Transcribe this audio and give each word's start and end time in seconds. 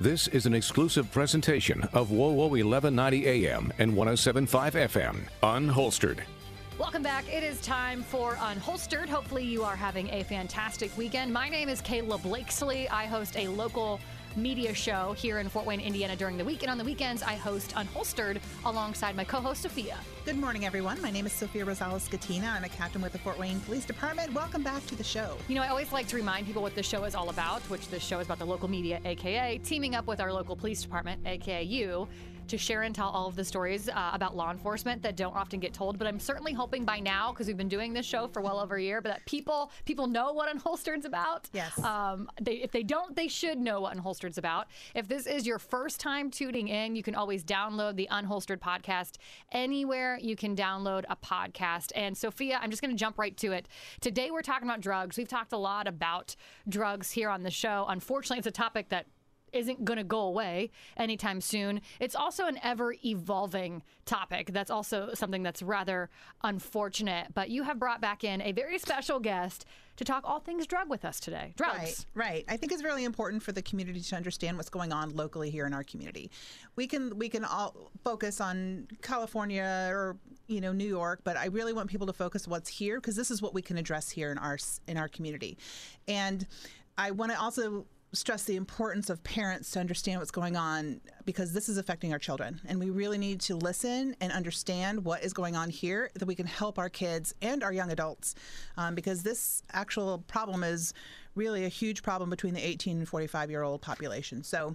This 0.00 0.28
is 0.28 0.46
an 0.46 0.54
exclusive 0.54 1.10
presentation 1.10 1.82
of 1.92 2.10
WOWO 2.10 2.50
1190 2.50 3.26
AM 3.26 3.72
and 3.80 3.96
1075 3.96 4.74
FM, 4.74 5.16
unholstered. 5.42 6.20
Welcome 6.78 7.02
back. 7.02 7.24
It 7.28 7.42
is 7.42 7.60
time 7.60 8.04
for 8.04 8.36
Unholstered. 8.36 9.08
Hopefully, 9.08 9.42
you 9.42 9.64
are 9.64 9.74
having 9.74 10.08
a 10.10 10.22
fantastic 10.22 10.96
weekend. 10.96 11.32
My 11.32 11.48
name 11.48 11.68
is 11.68 11.82
Kayla 11.82 12.22
Blakeslee. 12.22 12.86
I 12.86 13.06
host 13.06 13.36
a 13.36 13.48
local 13.48 13.98
media 14.38 14.72
show 14.72 15.12
here 15.12 15.38
in 15.38 15.48
Fort 15.48 15.66
Wayne, 15.66 15.80
Indiana 15.80 16.16
during 16.16 16.38
the 16.38 16.44
week. 16.44 16.62
And 16.62 16.70
on 16.70 16.78
the 16.78 16.84
weekends, 16.84 17.22
I 17.22 17.34
host 17.34 17.74
Unholstered 17.74 18.40
alongside 18.64 19.16
my 19.16 19.24
co 19.24 19.40
host, 19.40 19.62
Sophia. 19.62 19.98
Good 20.24 20.36
morning, 20.36 20.64
everyone. 20.64 21.00
My 21.02 21.10
name 21.10 21.26
is 21.26 21.32
Sophia 21.32 21.64
Rosales 21.64 22.08
Scatena. 22.08 22.52
I'm 22.52 22.64
a 22.64 22.68
captain 22.68 23.02
with 23.02 23.12
the 23.12 23.18
Fort 23.18 23.38
Wayne 23.38 23.60
Police 23.60 23.84
Department. 23.84 24.32
Welcome 24.32 24.62
back 24.62 24.86
to 24.86 24.96
the 24.96 25.04
show. 25.04 25.36
You 25.48 25.56
know, 25.56 25.62
I 25.62 25.68
always 25.68 25.92
like 25.92 26.06
to 26.08 26.16
remind 26.16 26.46
people 26.46 26.62
what 26.62 26.74
the 26.74 26.82
show 26.82 27.04
is 27.04 27.14
all 27.14 27.30
about, 27.30 27.60
which 27.62 27.88
this 27.88 28.02
show 28.02 28.18
is 28.20 28.26
about 28.26 28.38
the 28.38 28.46
local 28.46 28.68
media, 28.68 29.00
aka 29.04 29.58
teaming 29.58 29.94
up 29.94 30.06
with 30.06 30.20
our 30.20 30.32
local 30.32 30.56
police 30.56 30.82
department, 30.82 31.20
aka 31.26 31.62
you 31.62 32.08
to 32.48 32.58
share 32.58 32.82
and 32.82 32.94
tell 32.94 33.08
all 33.08 33.28
of 33.28 33.36
the 33.36 33.44
stories 33.44 33.88
uh, 33.88 34.10
about 34.12 34.36
law 34.36 34.50
enforcement 34.50 35.02
that 35.02 35.16
don't 35.16 35.34
often 35.34 35.60
get 35.60 35.72
told. 35.72 35.98
But 35.98 36.06
I'm 36.06 36.20
certainly 36.20 36.52
hoping 36.52 36.84
by 36.84 37.00
now, 37.00 37.32
because 37.32 37.46
we've 37.46 37.56
been 37.56 37.68
doing 37.68 37.92
this 37.92 38.06
show 38.06 38.28
for 38.28 38.42
well 38.42 38.60
over 38.60 38.76
a 38.76 38.82
year, 38.82 39.00
but 39.00 39.10
that 39.10 39.26
people 39.26 39.70
people 39.84 40.06
know 40.06 40.32
what 40.32 40.54
Unholstered's 40.54 41.04
about. 41.04 41.48
Yes. 41.52 41.78
Um, 41.82 42.28
they, 42.40 42.54
if 42.54 42.72
they 42.72 42.82
don't, 42.82 43.14
they 43.14 43.28
should 43.28 43.58
know 43.58 43.80
what 43.80 43.96
Unholstered's 43.96 44.38
about. 44.38 44.66
If 44.94 45.08
this 45.08 45.26
is 45.26 45.46
your 45.46 45.58
first 45.58 46.00
time 46.00 46.30
tuning 46.30 46.68
in, 46.68 46.96
you 46.96 47.02
can 47.02 47.14
always 47.14 47.44
download 47.44 47.96
the 47.96 48.08
Unholstered 48.10 48.58
podcast 48.58 49.16
anywhere 49.52 50.18
you 50.20 50.36
can 50.36 50.56
download 50.56 51.04
a 51.08 51.16
podcast. 51.16 51.92
And 51.94 52.16
Sophia, 52.16 52.58
I'm 52.62 52.70
just 52.70 52.82
going 52.82 52.90
to 52.90 52.98
jump 52.98 53.18
right 53.18 53.36
to 53.38 53.52
it. 53.52 53.68
Today 54.00 54.30
we're 54.30 54.42
talking 54.42 54.68
about 54.68 54.80
drugs. 54.80 55.16
We've 55.16 55.28
talked 55.28 55.52
a 55.52 55.58
lot 55.58 55.86
about 55.86 56.34
drugs 56.68 57.10
here 57.10 57.28
on 57.28 57.42
the 57.42 57.50
show. 57.50 57.86
Unfortunately, 57.88 58.38
it's 58.38 58.46
a 58.46 58.50
topic 58.50 58.88
that 58.88 59.06
isn't 59.52 59.84
going 59.84 59.98
to 59.98 60.04
go 60.04 60.20
away 60.20 60.70
anytime 60.96 61.40
soon. 61.40 61.80
It's 62.00 62.14
also 62.14 62.46
an 62.46 62.58
ever 62.62 62.94
evolving 63.04 63.82
topic. 64.04 64.52
That's 64.52 64.70
also 64.70 65.10
something 65.14 65.42
that's 65.42 65.62
rather 65.62 66.10
unfortunate. 66.42 67.28
But 67.34 67.50
you 67.50 67.62
have 67.62 67.78
brought 67.78 68.00
back 68.00 68.24
in 68.24 68.40
a 68.42 68.52
very 68.52 68.78
special 68.78 69.20
guest 69.20 69.64
to 69.98 70.04
talk 70.04 70.22
all 70.24 70.38
things 70.38 70.66
drug 70.66 70.88
with 70.88 71.04
us 71.04 71.18
today. 71.18 71.52
Drugs. 71.56 72.06
Right, 72.14 72.26
right. 72.26 72.44
I 72.48 72.56
think 72.56 72.72
it's 72.72 72.84
really 72.84 73.04
important 73.04 73.42
for 73.42 73.50
the 73.50 73.62
community 73.62 74.00
to 74.00 74.16
understand 74.16 74.56
what's 74.56 74.70
going 74.70 74.92
on 74.92 75.14
locally 75.16 75.50
here 75.50 75.66
in 75.66 75.74
our 75.74 75.82
community. 75.82 76.30
We 76.76 76.86
can 76.86 77.18
we 77.18 77.28
can 77.28 77.44
all 77.44 77.90
focus 78.04 78.40
on 78.40 78.86
California 79.02 79.90
or 79.92 80.16
you 80.46 80.60
know 80.60 80.72
New 80.72 80.86
York, 80.86 81.20
but 81.24 81.36
I 81.36 81.46
really 81.46 81.72
want 81.72 81.90
people 81.90 82.06
to 82.06 82.12
focus 82.12 82.46
what's 82.46 82.68
here 82.68 83.00
because 83.00 83.16
this 83.16 83.30
is 83.30 83.42
what 83.42 83.54
we 83.54 83.60
can 83.60 83.76
address 83.76 84.08
here 84.08 84.30
in 84.30 84.38
our 84.38 84.58
in 84.86 84.96
our 84.96 85.08
community. 85.08 85.58
And 86.06 86.46
I 86.96 87.10
want 87.10 87.32
to 87.32 87.40
also 87.40 87.86
stress 88.12 88.44
the 88.44 88.56
importance 88.56 89.10
of 89.10 89.22
parents 89.22 89.70
to 89.70 89.80
understand 89.80 90.18
what's 90.18 90.30
going 90.30 90.56
on 90.56 91.00
because 91.26 91.52
this 91.52 91.68
is 91.68 91.76
affecting 91.76 92.12
our 92.12 92.18
children 92.18 92.60
and 92.66 92.80
we 92.80 92.88
really 92.88 93.18
need 93.18 93.40
to 93.40 93.54
listen 93.54 94.16
and 94.20 94.32
understand 94.32 95.04
what 95.04 95.22
is 95.22 95.32
going 95.34 95.54
on 95.54 95.68
here 95.68 96.10
that 96.14 96.24
we 96.24 96.34
can 96.34 96.46
help 96.46 96.78
our 96.78 96.88
kids 96.88 97.34
and 97.42 97.62
our 97.62 97.72
young 97.72 97.90
adults 97.90 98.34
um, 98.78 98.94
because 98.94 99.22
this 99.22 99.62
actual 99.72 100.18
problem 100.26 100.64
is 100.64 100.94
really 101.34 101.64
a 101.66 101.68
huge 101.68 102.02
problem 102.02 102.30
between 102.30 102.54
the 102.54 102.66
18 102.66 102.98
and 102.98 103.08
45 103.08 103.50
year 103.50 103.62
old 103.62 103.82
population 103.82 104.42
so 104.42 104.74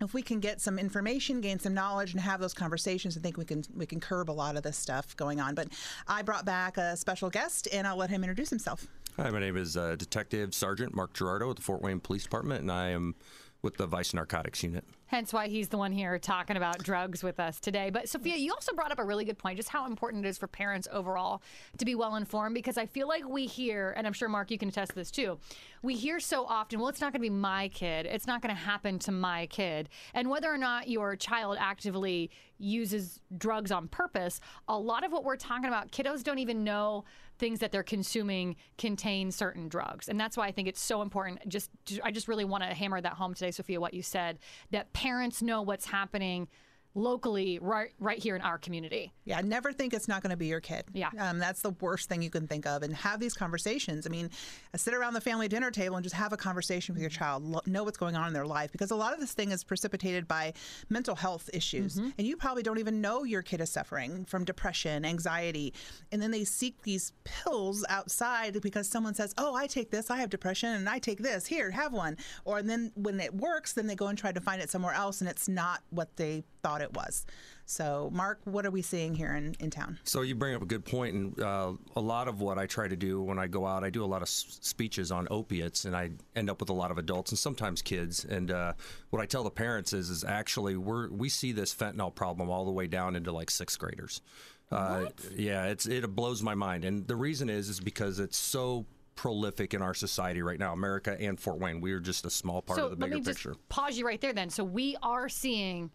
if 0.00 0.14
we 0.14 0.22
can 0.22 0.38
get 0.38 0.60
some 0.60 0.78
information, 0.78 1.40
gain 1.40 1.58
some 1.58 1.74
knowledge, 1.74 2.12
and 2.12 2.20
have 2.20 2.38
those 2.38 2.54
conversations, 2.54 3.16
I 3.16 3.20
think 3.20 3.36
we 3.36 3.44
can 3.44 3.64
we 3.74 3.84
can 3.84 3.98
curb 3.98 4.30
a 4.30 4.32
lot 4.32 4.56
of 4.56 4.62
this 4.62 4.76
stuff 4.76 5.16
going 5.16 5.40
on. 5.40 5.56
But 5.56 5.68
I 6.06 6.22
brought 6.22 6.44
back 6.44 6.76
a 6.76 6.96
special 6.96 7.30
guest, 7.30 7.66
and 7.72 7.84
I'll 7.84 7.96
let 7.96 8.10
him 8.10 8.22
introduce 8.22 8.48
himself. 8.48 8.86
Hi, 9.20 9.30
my 9.30 9.40
name 9.40 9.56
is 9.56 9.76
uh, 9.76 9.96
Detective 9.96 10.54
Sergeant 10.54 10.94
Mark 10.94 11.12
Gerardot 11.12 11.48
with 11.48 11.56
the 11.56 11.62
Fort 11.64 11.82
Wayne 11.82 11.98
Police 11.98 12.22
Department, 12.22 12.60
and 12.60 12.70
I 12.70 12.90
am 12.90 13.16
with 13.62 13.76
the 13.76 13.84
Vice 13.84 14.14
Narcotics 14.14 14.62
Unit. 14.62 14.84
Hence 15.06 15.32
why 15.32 15.48
he's 15.48 15.68
the 15.68 15.76
one 15.76 15.90
here 15.90 16.16
talking 16.20 16.56
about 16.56 16.78
drugs 16.84 17.24
with 17.24 17.40
us 17.40 17.58
today. 17.58 17.90
But 17.90 18.08
Sophia, 18.08 18.36
you 18.36 18.52
also 18.52 18.74
brought 18.74 18.92
up 18.92 19.00
a 19.00 19.04
really 19.04 19.24
good 19.24 19.36
point, 19.36 19.56
just 19.56 19.70
how 19.70 19.86
important 19.86 20.24
it 20.24 20.28
is 20.28 20.38
for 20.38 20.46
parents 20.46 20.86
overall 20.92 21.42
to 21.78 21.84
be 21.84 21.96
well 21.96 22.14
informed 22.14 22.54
because 22.54 22.78
I 22.78 22.86
feel 22.86 23.08
like 23.08 23.28
we 23.28 23.46
hear, 23.46 23.92
and 23.96 24.06
I'm 24.06 24.12
sure 24.12 24.28
Mark, 24.28 24.52
you 24.52 24.58
can 24.58 24.68
attest 24.68 24.90
to 24.90 24.94
this 24.94 25.10
too, 25.10 25.40
we 25.82 25.96
hear 25.96 26.20
so 26.20 26.44
often, 26.44 26.78
well, 26.78 26.88
it's 26.88 27.00
not 27.00 27.12
going 27.12 27.20
to 27.20 27.28
be 27.28 27.34
my 27.34 27.68
kid. 27.68 28.06
It's 28.06 28.28
not 28.28 28.40
going 28.40 28.54
to 28.54 28.60
happen 28.60 29.00
to 29.00 29.10
my 29.10 29.46
kid. 29.46 29.88
And 30.14 30.30
whether 30.30 30.48
or 30.48 30.58
not 30.58 30.88
your 30.88 31.16
child 31.16 31.56
actively 31.58 32.30
uses 32.58 33.18
drugs 33.36 33.72
on 33.72 33.88
purpose, 33.88 34.40
a 34.68 34.78
lot 34.78 35.04
of 35.04 35.10
what 35.10 35.24
we're 35.24 35.36
talking 35.36 35.66
about, 35.66 35.90
kiddos 35.90 36.22
don't 36.22 36.38
even 36.38 36.62
know 36.62 37.04
things 37.38 37.60
that 37.60 37.72
they're 37.72 37.82
consuming 37.82 38.56
contain 38.76 39.30
certain 39.30 39.68
drugs. 39.68 40.08
And 40.08 40.18
that's 40.18 40.36
why 40.36 40.46
I 40.46 40.52
think 40.52 40.68
it's 40.68 40.80
so 40.80 41.02
important. 41.02 41.48
Just 41.48 41.70
I 42.02 42.10
just 42.10 42.28
really 42.28 42.44
want 42.44 42.64
to 42.64 42.74
hammer 42.74 43.00
that 43.00 43.14
home 43.14 43.34
today, 43.34 43.50
Sophia, 43.50 43.80
what 43.80 43.94
you 43.94 44.02
said, 44.02 44.38
that 44.70 44.92
parents 44.92 45.42
know 45.42 45.62
what's 45.62 45.86
happening 45.86 46.48
locally 46.94 47.58
right 47.60 47.90
right 47.98 48.18
here 48.18 48.34
in 48.34 48.42
our 48.42 48.58
community. 48.58 49.12
Yeah, 49.24 49.40
never 49.40 49.72
think 49.72 49.94
it's 49.94 50.08
not 50.08 50.22
going 50.22 50.30
to 50.30 50.36
be 50.36 50.46
your 50.46 50.60
kid. 50.60 50.84
Yeah. 50.92 51.10
Um, 51.18 51.38
that's 51.38 51.62
the 51.62 51.70
worst 51.80 52.08
thing 52.08 52.22
you 52.22 52.30
can 52.30 52.46
think 52.46 52.66
of. 52.66 52.82
And 52.82 52.94
have 52.94 53.20
these 53.20 53.34
conversations. 53.34 54.06
I 54.06 54.10
mean, 54.10 54.30
sit 54.74 54.94
around 54.94 55.14
the 55.14 55.20
family 55.20 55.48
dinner 55.48 55.70
table 55.70 55.96
and 55.96 56.02
just 56.02 56.14
have 56.14 56.32
a 56.32 56.36
conversation 56.36 56.94
with 56.94 57.02
your 57.02 57.10
child. 57.10 57.66
Know 57.66 57.84
what's 57.84 57.96
going 57.96 58.16
on 58.16 58.26
in 58.26 58.32
their 58.32 58.46
life 58.46 58.72
because 58.72 58.90
a 58.90 58.96
lot 58.96 59.12
of 59.12 59.20
this 59.20 59.32
thing 59.32 59.50
is 59.52 59.64
precipitated 59.64 60.26
by 60.26 60.54
mental 60.88 61.14
health 61.14 61.48
issues. 61.52 61.96
Mm-hmm. 61.96 62.10
And 62.18 62.26
you 62.26 62.36
probably 62.36 62.62
don't 62.62 62.78
even 62.78 63.00
know 63.00 63.24
your 63.24 63.42
kid 63.42 63.60
is 63.60 63.70
suffering 63.70 64.24
from 64.24 64.44
depression, 64.44 65.04
anxiety. 65.04 65.74
And 66.10 66.20
then 66.20 66.30
they 66.30 66.44
seek 66.44 66.82
these 66.82 67.12
pills 67.24 67.84
outside 67.88 68.60
because 68.62 68.88
someone 68.88 69.14
says, 69.14 69.34
oh, 69.38 69.54
I 69.54 69.66
take 69.66 69.90
this, 69.90 70.10
I 70.10 70.18
have 70.18 70.30
depression, 70.30 70.70
and 70.70 70.88
I 70.88 70.98
take 70.98 71.18
this. 71.18 71.46
Here, 71.46 71.70
have 71.70 71.92
one. 71.92 72.16
Or 72.44 72.58
and 72.58 72.68
then 72.68 72.92
when 72.94 73.20
it 73.20 73.34
works, 73.34 73.74
then 73.74 73.86
they 73.86 73.94
go 73.94 74.06
and 74.06 74.18
try 74.18 74.32
to 74.32 74.40
find 74.40 74.60
it 74.60 74.70
somewhere 74.70 74.94
else 74.94 75.20
and 75.20 75.28
it's 75.28 75.48
not 75.48 75.82
what 75.90 76.16
they 76.16 76.44
thought 76.62 76.80
it 76.80 76.92
was. 76.94 77.26
So, 77.66 78.08
Mark, 78.14 78.40
what 78.44 78.64
are 78.64 78.70
we 78.70 78.80
seeing 78.80 79.14
here 79.14 79.34
in, 79.34 79.54
in 79.60 79.70
town? 79.70 79.98
So, 80.04 80.22
you 80.22 80.34
bring 80.34 80.54
up 80.54 80.62
a 80.62 80.66
good 80.66 80.86
point, 80.86 81.14
and 81.14 81.40
uh, 81.40 81.72
a 81.96 82.00
lot 82.00 82.26
of 82.26 82.40
what 82.40 82.58
I 82.58 82.66
try 82.66 82.88
to 82.88 82.96
do 82.96 83.20
when 83.20 83.38
I 83.38 83.46
go 83.46 83.66
out, 83.66 83.84
I 83.84 83.90
do 83.90 84.02
a 84.02 84.06
lot 84.06 84.22
of 84.22 84.28
s- 84.28 84.58
speeches 84.62 85.12
on 85.12 85.28
opiates, 85.30 85.84
and 85.84 85.94
I 85.94 86.12
end 86.34 86.48
up 86.48 86.60
with 86.60 86.70
a 86.70 86.74
lot 86.74 86.90
of 86.90 86.96
adults 86.96 87.30
and 87.30 87.38
sometimes 87.38 87.82
kids. 87.82 88.24
And 88.24 88.50
uh, 88.50 88.72
what 89.10 89.20
I 89.20 89.26
tell 89.26 89.44
the 89.44 89.50
parents 89.50 89.92
is, 89.92 90.08
is 90.08 90.24
actually 90.24 90.76
we're 90.76 91.10
we 91.10 91.28
see 91.28 91.52
this 91.52 91.74
fentanyl 91.74 92.14
problem 92.14 92.48
all 92.48 92.64
the 92.64 92.72
way 92.72 92.86
down 92.86 93.16
into 93.16 93.32
like 93.32 93.50
sixth 93.50 93.78
graders. 93.78 94.22
Uh, 94.70 95.06
yeah, 95.34 95.66
it's 95.66 95.86
it 95.86 96.06
blows 96.14 96.42
my 96.42 96.54
mind, 96.54 96.84
and 96.84 97.06
the 97.06 97.16
reason 97.16 97.50
is 97.50 97.68
is 97.68 97.80
because 97.80 98.18
it's 98.18 98.36
so 98.36 98.86
prolific 99.14 99.74
in 99.74 99.82
our 99.82 99.94
society 99.94 100.42
right 100.42 100.60
now, 100.60 100.72
America 100.72 101.16
and 101.20 101.40
Fort 101.40 101.58
Wayne. 101.58 101.80
We 101.80 101.92
are 101.92 102.00
just 102.00 102.24
a 102.24 102.30
small 102.30 102.62
part 102.62 102.78
so 102.78 102.84
of 102.84 102.90
the 102.90 102.96
bigger 102.96 103.16
let 103.16 103.24
me 103.24 103.32
picture. 103.32 103.54
Pause 103.68 103.98
you 103.98 104.06
right 104.06 104.20
there, 104.20 104.32
then. 104.32 104.48
So 104.48 104.62
we 104.62 104.96
are 105.02 105.28
seeing 105.28 105.90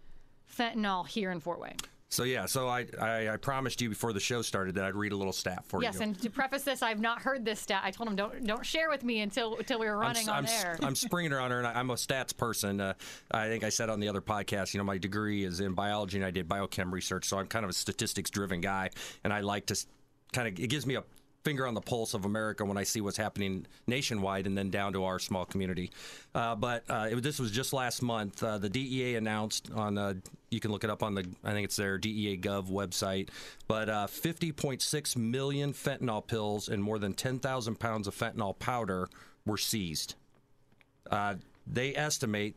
fentanyl 0.50 1.08
here 1.08 1.32
in 1.32 1.40
Fort 1.40 1.60
Wayne. 1.60 1.78
So 2.14 2.26
yeah, 2.26 2.46
so 2.46 2.68
I, 2.68 2.86
I, 3.02 3.30
I 3.30 3.38
promised 3.38 3.82
you 3.82 3.90
before 3.90 4.14
the 4.14 4.20
show 4.20 4.44
started 4.44 4.76
that 4.76 4.86
I'd 4.86 4.94
read 4.94 5.14
a 5.14 5.16
little 5.16 5.34
stat 5.34 5.66
for 5.66 5.82
yes, 5.82 5.96
you. 5.96 6.00
Yes, 6.00 6.08
and 6.08 6.22
to 6.22 6.30
preface 6.30 6.62
this, 6.62 6.84
I've 6.84 7.00
not 7.00 7.24
heard 7.24 7.44
this 7.44 7.60
stat. 7.60 7.82
I 7.84 7.90
told 7.90 8.08
him 8.08 8.16
don't 8.16 8.46
don't 8.46 8.64
share 8.64 8.88
with 8.88 9.04
me 9.04 9.22
until 9.22 9.58
until 9.58 9.80
we 9.80 9.88
were 9.88 9.98
running 9.98 10.30
I'm, 10.30 10.46
on 10.46 10.46
I'm, 10.46 10.52
air. 10.52 10.80
I'm 10.84 10.96
springing 10.96 11.32
her 11.32 11.40
on 11.40 11.50
her, 11.50 11.58
and 11.58 11.66
I, 11.66 11.80
am 11.80 11.90
a 11.90 11.96
stats 11.96 12.38
person. 12.38 12.80
Uh, 12.80 12.94
I 13.32 13.48
think 13.48 13.64
I 13.64 13.70
said 13.70 13.90
on 13.90 14.00
the 14.00 14.10
other 14.10 14.22
podcast, 14.22 14.76
you 14.76 14.78
know, 14.78 14.84
my 14.84 15.00
degree 15.00 15.44
is 15.44 15.60
in 15.60 15.74
biology, 15.74 16.18
and 16.18 16.26
I 16.26 16.30
did 16.30 16.48
biochem 16.48 16.92
research, 16.92 17.26
so 17.26 17.40
I'm 17.40 17.48
kind 17.48 17.66
of 17.66 17.72
a 17.72 17.74
statistics 17.74 18.30
driven 18.30 18.62
guy, 18.62 18.92
and 19.24 19.34
I 19.34 19.40
like 19.40 19.66
to 19.68 19.86
kind 20.34 20.48
of 20.48 20.60
it 20.60 20.68
gives 20.68 20.86
me 20.86 20.94
a 20.94 21.04
finger 21.44 21.68
on 21.68 21.74
the 21.74 21.82
pulse 21.82 22.14
of 22.14 22.26
America 22.26 22.64
when 22.64 22.78
I 22.78 22.84
see 22.84 23.02
what's 23.02 23.18
happening 23.18 23.66
nationwide 23.86 24.48
and 24.48 24.58
then 24.58 24.70
down 24.70 24.94
to 24.94 25.04
our 25.04 25.20
small 25.20 25.46
community. 25.46 25.92
Uh, 26.34 26.56
but 26.56 26.84
uh, 26.90 27.08
it, 27.12 27.22
this 27.22 27.40
was 27.40 27.52
just 27.52 27.74
last 27.74 28.02
month. 28.02 28.42
Uh, 28.42 28.58
the 28.58 28.70
DEA 28.70 29.16
announced 29.16 29.70
on, 29.76 29.98
uh, 29.98 30.14
you 30.50 30.60
can 30.60 30.72
look 30.72 30.84
it 30.84 30.90
up 30.90 31.04
on 31.04 31.16
the, 31.16 31.26
I 31.44 31.52
think 31.52 31.66
it's 31.66 31.76
their 31.76 31.98
DEA 31.98 32.38
Gov 32.38 32.70
website, 32.70 33.30
but 33.68 33.90
uh, 33.90 34.08
50.6 34.08 35.18
million 35.18 35.74
fentanyl 35.74 36.26
pills 36.26 36.70
and 36.70 36.82
more 36.82 37.00
than 37.00 37.14
10,000 37.14 37.80
pounds 37.80 38.08
of 38.08 38.16
fentanyl 38.16 38.58
powder 38.58 39.10
were 39.46 39.58
seized. 39.58 40.16
Uh, 41.12 41.36
they 41.68 41.96
estimate 41.96 42.56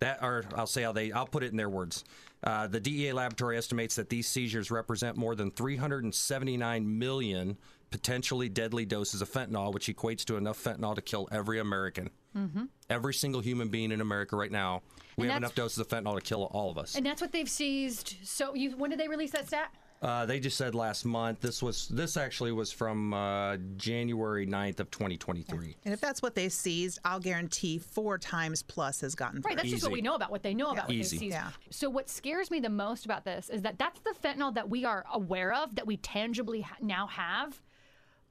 that, 0.00 0.22
or 0.22 0.44
I'll 0.54 0.66
say 0.66 0.82
how 0.82 0.92
they, 0.92 1.12
I'll 1.12 1.26
put 1.26 1.42
it 1.42 1.50
in 1.50 1.56
their 1.56 1.68
words. 1.68 2.04
The 2.42 2.80
DEA 2.80 3.12
laboratory 3.14 3.56
estimates 3.56 3.94
that 3.96 4.10
these 4.10 4.26
seizures 4.26 4.70
represent 4.70 5.16
more 5.16 5.34
than 5.34 5.50
379 5.50 6.98
million 6.98 7.56
potentially 7.94 8.48
deadly 8.48 8.84
doses 8.84 9.22
of 9.22 9.30
fentanyl, 9.30 9.72
which 9.72 9.86
equates 9.86 10.24
to 10.24 10.36
enough 10.36 10.60
fentanyl 10.60 10.96
to 10.96 11.00
kill 11.00 11.28
every 11.30 11.60
American. 11.60 12.10
Mm-hmm. 12.36 12.64
Every 12.90 13.14
single 13.14 13.40
human 13.40 13.68
being 13.68 13.92
in 13.92 14.00
America 14.00 14.34
right 14.34 14.50
now, 14.50 14.82
we 15.16 15.26
And 15.26 15.32
have 15.32 15.42
enough 15.42 15.54
doses 15.54 15.78
of 15.78 15.86
fentanyl 15.86 16.16
to 16.16 16.20
kill 16.20 16.42
all 16.50 16.72
of 16.72 16.76
us. 16.76 16.96
and 16.96 17.06
that's 17.06 17.20
what 17.22 17.30
they've 17.30 17.48
seized. 17.48 18.16
So 18.24 18.52
you, 18.56 18.76
when 18.76 18.90
did 18.90 18.98
they 18.98 19.06
release 19.06 19.30
that 19.30 19.46
stat? 19.46 19.72
Uh, 20.02 20.26
they 20.26 20.40
just 20.40 20.56
said 20.56 20.74
last 20.74 21.04
month. 21.04 21.40
This 21.40 21.62
was 21.62 21.86
this 21.88 22.16
actually 22.16 22.50
was 22.50 22.72
from 22.72 23.14
uh, 23.14 23.56
January 23.76 24.44
9th 24.44 24.80
of 24.80 24.90
2023. 24.90 25.76
And 25.84 25.94
if 25.94 26.00
that's 26.00 26.20
what 26.20 26.34
they 26.34 26.48
seized, 26.48 26.98
I'll 27.04 27.20
guarantee 27.20 27.78
four 27.78 28.18
times 28.18 28.60
plus 28.64 29.00
has 29.02 29.14
gotten 29.14 29.40
through. 29.40 29.50
Right, 29.50 29.56
that's 29.56 29.70
just 29.70 29.84
what 29.84 29.92
we 29.92 30.02
know 30.02 30.16
about 30.16 30.32
what 30.32 30.42
they 30.42 30.52
know 30.52 30.72
about 30.72 30.88
what 30.88 30.96
Easy. 30.96 31.16
they 31.16 31.20
seized. 31.20 31.34
Yeah. 31.34 31.50
So 31.70 31.88
what 31.88 32.10
scares 32.10 32.50
me 32.50 32.58
the 32.58 32.68
most 32.68 33.04
about 33.06 33.24
this 33.24 33.48
is 33.48 33.62
that 33.62 33.78
that's 33.78 34.00
the 34.00 34.14
fentanyl 34.20 34.52
that 34.56 34.68
we 34.68 34.84
are 34.84 35.04
aware 35.12 35.54
of, 35.54 35.76
that 35.76 35.86
we 35.86 35.96
tangibly 35.98 36.62
ha- 36.62 36.76
now 36.82 37.06
have, 37.06 37.62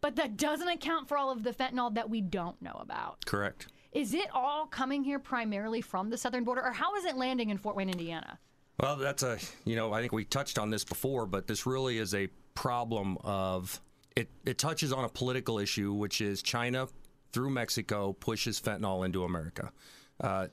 but 0.03 0.17
that 0.17 0.35
doesn't 0.35 0.67
account 0.67 1.07
for 1.07 1.17
all 1.17 1.31
of 1.31 1.44
the 1.44 1.53
fentanyl 1.53 1.95
that 1.95 2.09
we 2.09 2.19
don't 2.19 2.61
know 2.61 2.77
about. 2.81 3.25
Correct. 3.25 3.67
Is 3.94 4.13
it 4.13 4.27
all 4.33 4.65
coming 4.65 5.01
here 5.01 5.17
primarily 5.17 5.79
from 5.79 6.09
the 6.09 6.17
southern 6.17 6.44
border, 6.44 6.61
or 6.61 6.73
how 6.73 6.94
is 6.97 7.05
it 7.05 7.15
landing 7.15 7.51
in 7.51 7.57
Fort 7.57 7.77
Wayne, 7.77 7.89
Indiana? 7.89 8.38
Well, 8.81 8.97
that's 8.97 9.23
a, 9.23 9.39
you 9.63 9.77
know, 9.77 9.94
I 9.94 10.01
think 10.01 10.11
we 10.11 10.25
touched 10.25 10.59
on 10.59 10.69
this 10.69 10.83
before, 10.83 11.25
but 11.25 11.47
this 11.47 11.65
really 11.65 12.00
is 12.00 12.13
a 12.13 12.27
problem 12.53 13.17
of 13.23 13.79
it, 14.17 14.29
it 14.45 14.57
touches 14.57 14.91
on 14.91 15.05
a 15.05 15.09
political 15.09 15.57
issue, 15.57 15.94
which 15.94 16.19
is 16.19 16.44
China 16.44 16.89
through 17.31 17.51
Mexico 17.51 18.11
pushes 18.11 18.59
fentanyl 18.59 19.05
into 19.05 19.23
America. 19.23 19.71
Uh, 20.19 20.47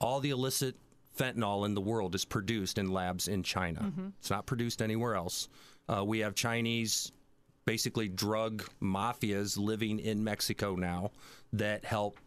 all 0.00 0.18
the 0.18 0.30
illicit 0.30 0.74
fentanyl 1.16 1.66
in 1.66 1.74
the 1.74 1.80
world 1.80 2.16
is 2.16 2.24
produced 2.24 2.78
in 2.78 2.90
labs 2.90 3.28
in 3.28 3.44
China. 3.44 3.92
It's 4.18 4.30
not 4.30 4.44
produced 4.44 4.82
anywhere 4.82 5.14
else. 5.14 5.48
Uh, 5.88 6.04
we 6.04 6.18
have 6.18 6.34
Chinese, 6.34 7.12
basically 7.64 8.08
drug 8.08 8.64
mafias 8.80 9.58
living 9.58 9.98
in 9.98 10.22
Mexico 10.22 10.74
now 10.74 11.10
that 11.52 11.84
help 11.84 12.18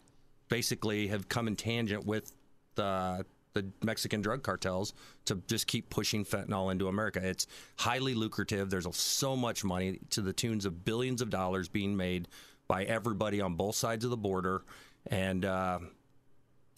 basically 0.50 1.08
have 1.08 1.28
come 1.28 1.48
in 1.48 1.56
tangent 1.56 2.06
with 2.06 2.32
the 2.76 3.26
the 3.54 3.66
Mexican 3.82 4.22
drug 4.22 4.44
cartels 4.44 4.94
to 5.24 5.42
just 5.48 5.66
keep 5.66 5.90
pushing 5.90 6.26
fentanyl 6.26 6.72
into 6.72 6.90
America. 6.90 7.22
It's 7.24 7.48
highly 7.78 8.14
lucrative. 8.14 8.70
There's 8.70 8.86
so 8.96 9.36
much 9.36 9.64
money 9.64 10.00
to 10.10 10.22
the 10.22 10.34
tunes 10.34 10.66
of 10.66 10.84
billions 10.84 11.22
of 11.22 11.30
dollars 11.30 11.70
being 11.70 11.96
made 11.96 12.28
by 12.68 12.84
everybody 12.84 13.40
on 13.40 13.56
both 13.56 13.76
sides 13.76 14.04
of 14.04 14.12
the 14.12 14.18
border, 14.18 14.64
and 15.08 15.46
uh, 15.46 15.80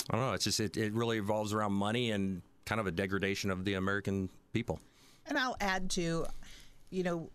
I 0.09 0.15
don't 0.15 0.21
know. 0.21 0.33
It's 0.33 0.43
just 0.43 0.59
it, 0.59 0.77
it 0.77 0.93
really 0.93 1.19
revolves 1.19 1.51
around 1.51 1.73
money 1.73 2.11
and 2.11 2.43
kind 2.65 2.79
of 2.79 2.87
a 2.87 2.91
degradation 2.91 3.49
of 3.49 3.65
the 3.65 3.73
American 3.73 4.29
people. 4.53 4.79
And 5.25 5.37
I'll 5.37 5.57
add 5.59 5.89
to, 5.91 6.25
you 6.91 7.03
know, 7.03 7.29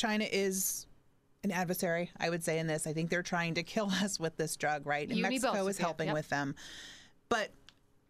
China 0.00 0.24
is 0.32 0.86
an 1.44 1.50
adversary, 1.50 2.10
I 2.18 2.30
would 2.30 2.42
say, 2.42 2.58
in 2.58 2.66
this. 2.66 2.86
I 2.86 2.94
think 2.94 3.10
they're 3.10 3.22
trying 3.22 3.54
to 3.54 3.62
kill 3.62 3.90
us 4.02 4.18
with 4.18 4.36
this 4.36 4.56
drug, 4.56 4.86
right? 4.86 5.06
And 5.06 5.16
You 5.16 5.22
Mexico 5.22 5.66
is 5.66 5.76
helping 5.78 6.06
Yep. 6.08 6.14
with 6.14 6.28
them. 6.30 6.54
But 7.28 7.50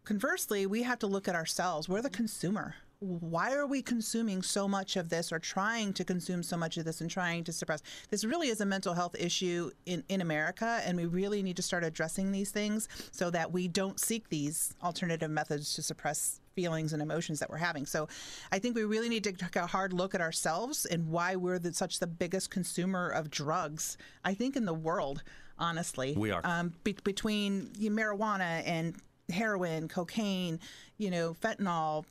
conversely, 0.05 0.65
we 0.65 0.83
have 0.83 0.99
to 0.99 1.07
look 1.07 1.27
at 1.27 1.35
ourselves. 1.35 1.89
We're 1.89 2.01
the 2.01 2.09
consumer. 2.09 2.75
Why 2.99 3.53
are 3.55 3.65
we 3.65 3.81
consuming 3.81 4.43
so 4.43 4.67
much 4.67 4.95
of 4.95 5.09
this 5.09 5.31
or 5.31 5.39
trying 5.39 5.91
to 5.93 6.03
consume 6.05 6.43
so 6.43 6.55
much 6.55 6.77
of 6.77 6.85
this 6.85 7.01
and 7.01 7.09
trying 7.09 7.43
to 7.45 7.51
suppress? 7.51 7.81
This 8.09 8.23
really 8.23 8.49
is 8.49 8.61
a 8.61 8.65
mental 8.65 8.93
health 8.93 9.15
issue 9.17 9.71
in, 9.87 10.03
in 10.07 10.21
America, 10.21 10.81
and 10.85 10.95
we 10.97 11.05
really 11.07 11.41
need 11.41 11.55
to 11.55 11.63
start 11.63 11.83
addressing 11.83 12.31
these 12.31 12.51
things 12.51 12.87
so 13.11 13.31
that 13.31 13.51
we 13.51 13.67
don't 13.67 13.99
seek 13.99 14.29
these 14.29 14.75
alternative 14.83 15.31
methods 15.31 15.73
to 15.73 15.81
suppress 15.81 16.40
feelings 16.55 16.93
and 16.93 17.01
emotions 17.01 17.39
that 17.39 17.49
we're 17.49 17.57
having. 17.57 17.85
So 17.85 18.07
I 18.51 18.59
think 18.59 18.75
we 18.75 18.83
really 18.83 19.09
need 19.09 19.23
to 19.25 19.31
take 19.33 19.55
a 19.55 19.67
hard 19.67 19.93
look 19.93 20.15
at 20.15 20.21
ourselves 20.21 20.85
and 20.85 21.09
why 21.09 21.35
we're 21.35 21.59
the, 21.59 21.73
such 21.73 21.99
the 21.99 22.07
biggest 22.07 22.49
consumer 22.51 23.09
of 23.09 23.29
drugs, 23.29 23.97
I 24.23 24.33
think, 24.33 24.55
in 24.55 24.65
the 24.65 24.73
world, 24.73 25.23
honestly. 25.57 26.13
We 26.17 26.31
are. 26.31 26.41
Um, 26.43 26.73
be- 26.83 26.97
between 27.03 27.71
you 27.77 27.89
know, 27.89 28.01
marijuana 28.01 28.63
and 28.65 28.95
heroin, 29.31 29.87
cocaine, 29.87 30.59
you 30.97 31.09
know, 31.09 31.33
fentanyl, 31.33 32.05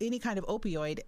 any 0.00 0.18
kind 0.18 0.38
of 0.38 0.46
opioid. 0.46 1.00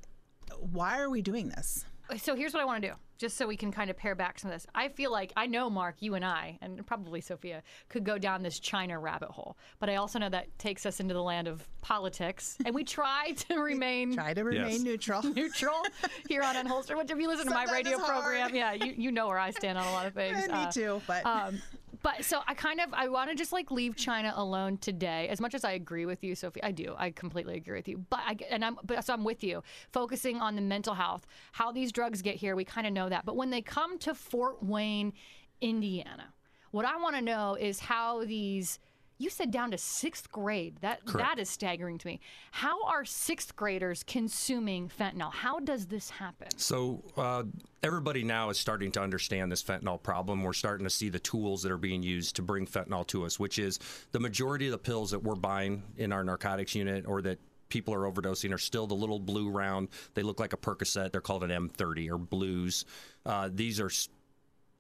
Why 0.59 1.01
are 1.01 1.11
we 1.11 1.23
doing 1.23 1.49
this? 1.49 1.85
So 2.19 2.35
here's 2.35 2.53
what 2.53 2.61
I 2.63 2.65
want 2.65 2.83
to 2.83 2.89
do, 2.89 2.95
just 3.19 3.37
so 3.37 3.47
we 3.47 3.57
can 3.57 3.71
kind 3.71 3.91
of 3.91 3.97
pare 3.97 4.15
back 4.15 4.39
some 4.39 4.51
of 4.51 4.55
this. 4.57 4.67
I 4.75 4.89
feel 4.89 5.13
like 5.13 5.33
I 5.37 5.47
know 5.47 5.71
Mark, 5.71 5.97
you 6.01 6.15
and 6.15 6.25
I, 6.25 6.59
and 6.61 6.85
probably 6.87 7.21
Sophia, 7.21 7.63
could 7.89 8.05
go 8.05 8.19
down 8.19 8.43
this 8.43 8.59
China 8.59 8.99
rabbit 8.99 9.31
hole. 9.31 9.57
But 9.79 9.91
I 9.91 9.97
also 9.97 10.19
know 10.19 10.29
that 10.29 10.47
takes 10.59 10.87
us 10.87 11.01
into 11.01 11.15
the 11.15 11.23
land 11.23 11.49
of 11.49 11.67
politics, 11.81 12.57
and 12.65 12.75
we 12.75 12.85
try 12.85 13.33
to 13.49 13.55
remain 13.61 14.15
Try 14.15 14.35
to 14.35 14.43
remain 14.45 14.71
Yes. 14.73 14.81
neutral. 14.83 15.23
neutral 15.35 15.83
here 16.29 16.43
on 16.43 16.55
Unholster. 16.57 16.97
Which, 16.97 17.11
if 17.11 17.19
you 17.19 17.29
listen 17.29 17.47
to 17.47 17.55
my 17.55 17.65
radio 17.65 17.99
program, 17.99 18.55
yeah, 18.55 18.73
you, 18.73 18.93
you 18.97 19.13
know 19.13 19.29
where 19.29 19.39
I 19.39 19.51
stand 19.51 19.79
on 19.79 19.87
a 19.87 19.93
lot 19.93 20.07
of 20.07 20.15
things. 20.15 20.37
And 20.45 20.53
me 20.67 20.67
too, 20.73 21.01
but- 21.07 21.25
um, 21.27 21.61
but 22.03 22.25
so 22.25 22.41
I 22.47 22.55
kind 22.55 22.81
of 22.81 22.93
I 22.93 23.09
want 23.09 23.31
to 23.31 23.37
just 23.37 23.53
like 23.53 23.71
leave 23.71 23.97
China 23.97 24.33
alone 24.37 24.79
today. 24.79 25.29
As 25.29 25.41
much 25.41 25.55
as 25.55 25.65
I 25.65 25.73
agree 25.73 26.07
with 26.07 26.25
you, 26.25 26.35
Sophie, 26.35 26.63
I 26.63 26.71
do. 26.71 26.95
I 26.99 27.11
completely 27.11 27.57
agree 27.57 27.77
with 27.79 27.89
you. 27.89 28.05
But 28.11 28.21
I 28.21 28.37
and 28.51 28.65
I'm 28.65 28.79
but 28.85 29.05
so 29.05 29.13
I'm 29.13 29.25
with 29.25 29.45
you, 29.45 29.63
focusing 29.93 30.39
on 30.39 30.57
the 30.57 30.63
mental 30.63 30.95
health, 30.95 31.27
how 31.53 31.73
these 31.73 31.93
drugs 31.93 32.23
get 32.23 32.37
here. 32.37 32.57
We 32.57 32.65
kind 32.65 32.87
of 32.87 32.93
know 32.93 33.09
that, 33.09 33.25
but 33.25 33.37
when 33.37 33.51
they 33.51 33.63
come 33.63 33.99
to 34.01 34.15
Fort 34.15 34.63
Wayne, 34.63 35.13
Indiana, 35.61 36.33
what 36.71 36.85
I 36.85 36.97
want 36.97 37.17
to 37.17 37.23
know 37.23 37.55
is 37.55 37.81
how 37.81 38.25
these. 38.25 38.79
You 39.21 39.29
said 39.29 39.51
down 39.51 39.71
to 39.73 39.79
sixth 39.79 40.33
grade. 40.33 40.79
That 40.81 41.01
that 41.13 41.39
is 41.39 41.51
staggering 41.51 41.99
to 41.99 42.07
me. 42.07 42.21
How 42.53 42.83
are 42.87 43.05
sixth 43.05 43.55
graders 43.55 44.03
consuming 44.03 44.89
fentanyl? 44.89 45.31
How 45.31 45.61
does 45.61 45.87
this 45.87 46.09
happen? 46.09 46.49
So 46.57 47.05
uh, 47.19 47.43
everybody 47.83 48.25
now 48.25 48.49
is 48.49 48.59
starting 48.59 48.91
to 48.93 49.03
understand 49.03 49.53
this 49.53 49.63
fentanyl 49.63 50.03
problem. 50.03 50.43
We're 50.43 50.55
starting 50.55 50.85
to 50.85 50.91
see 50.91 51.11
the 51.11 51.19
tools 51.19 51.63
that 51.65 51.71
are 51.71 51.77
being 51.77 52.03
used 52.03 52.35
to 52.37 52.43
bring 52.43 52.67
fentanyl 52.67 53.07
to 53.09 53.27
us, 53.27 53.39
which 53.39 53.59
is 53.59 53.79
the 54.13 54.21
majority 54.21 54.69
of 54.69 54.73
the 54.73 54.79
pills 54.79 55.11
that 55.11 55.23
we're 55.23 55.35
buying 55.35 55.83
in 55.99 56.13
our 56.13 56.25
narcotics 56.25 56.75
unit 56.75 57.05
or 57.07 57.21
that 57.21 57.39
people 57.69 57.93
are 57.93 58.11
overdosing 58.11 58.55
are 58.55 58.59
still 58.59 58.87
the 58.87 58.95
little 58.95 59.21
blue 59.21 59.51
round. 59.51 59.89
They 60.15 60.23
look 60.23 60.41
like 60.41 60.55
a 60.55 60.57
Percocet. 60.57 61.13
They're 61.13 61.21
called 61.21 61.45
an 61.45 61.51
M30 61.51 62.11
or 62.11 62.17
blues. 62.17 62.87
Uh, 63.27 63.51
these 63.53 63.81
are 63.81 63.91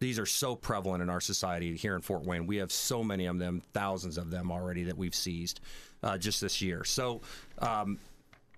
these 0.00 0.18
are 0.18 0.26
so 0.26 0.56
prevalent 0.56 1.02
in 1.02 1.10
our 1.10 1.20
society 1.20 1.76
here 1.76 1.94
in 1.94 2.00
Fort 2.00 2.24
Wayne. 2.24 2.46
We 2.46 2.56
have 2.56 2.72
so 2.72 3.04
many 3.04 3.26
of 3.26 3.38
them, 3.38 3.62
thousands 3.72 4.18
of 4.18 4.30
them 4.30 4.50
already 4.50 4.84
that 4.84 4.96
we've 4.98 5.14
seized 5.14 5.60
uh, 6.02 6.18
just 6.18 6.40
this 6.40 6.60
year. 6.60 6.84
So. 6.84 7.20
Um, 7.58 7.98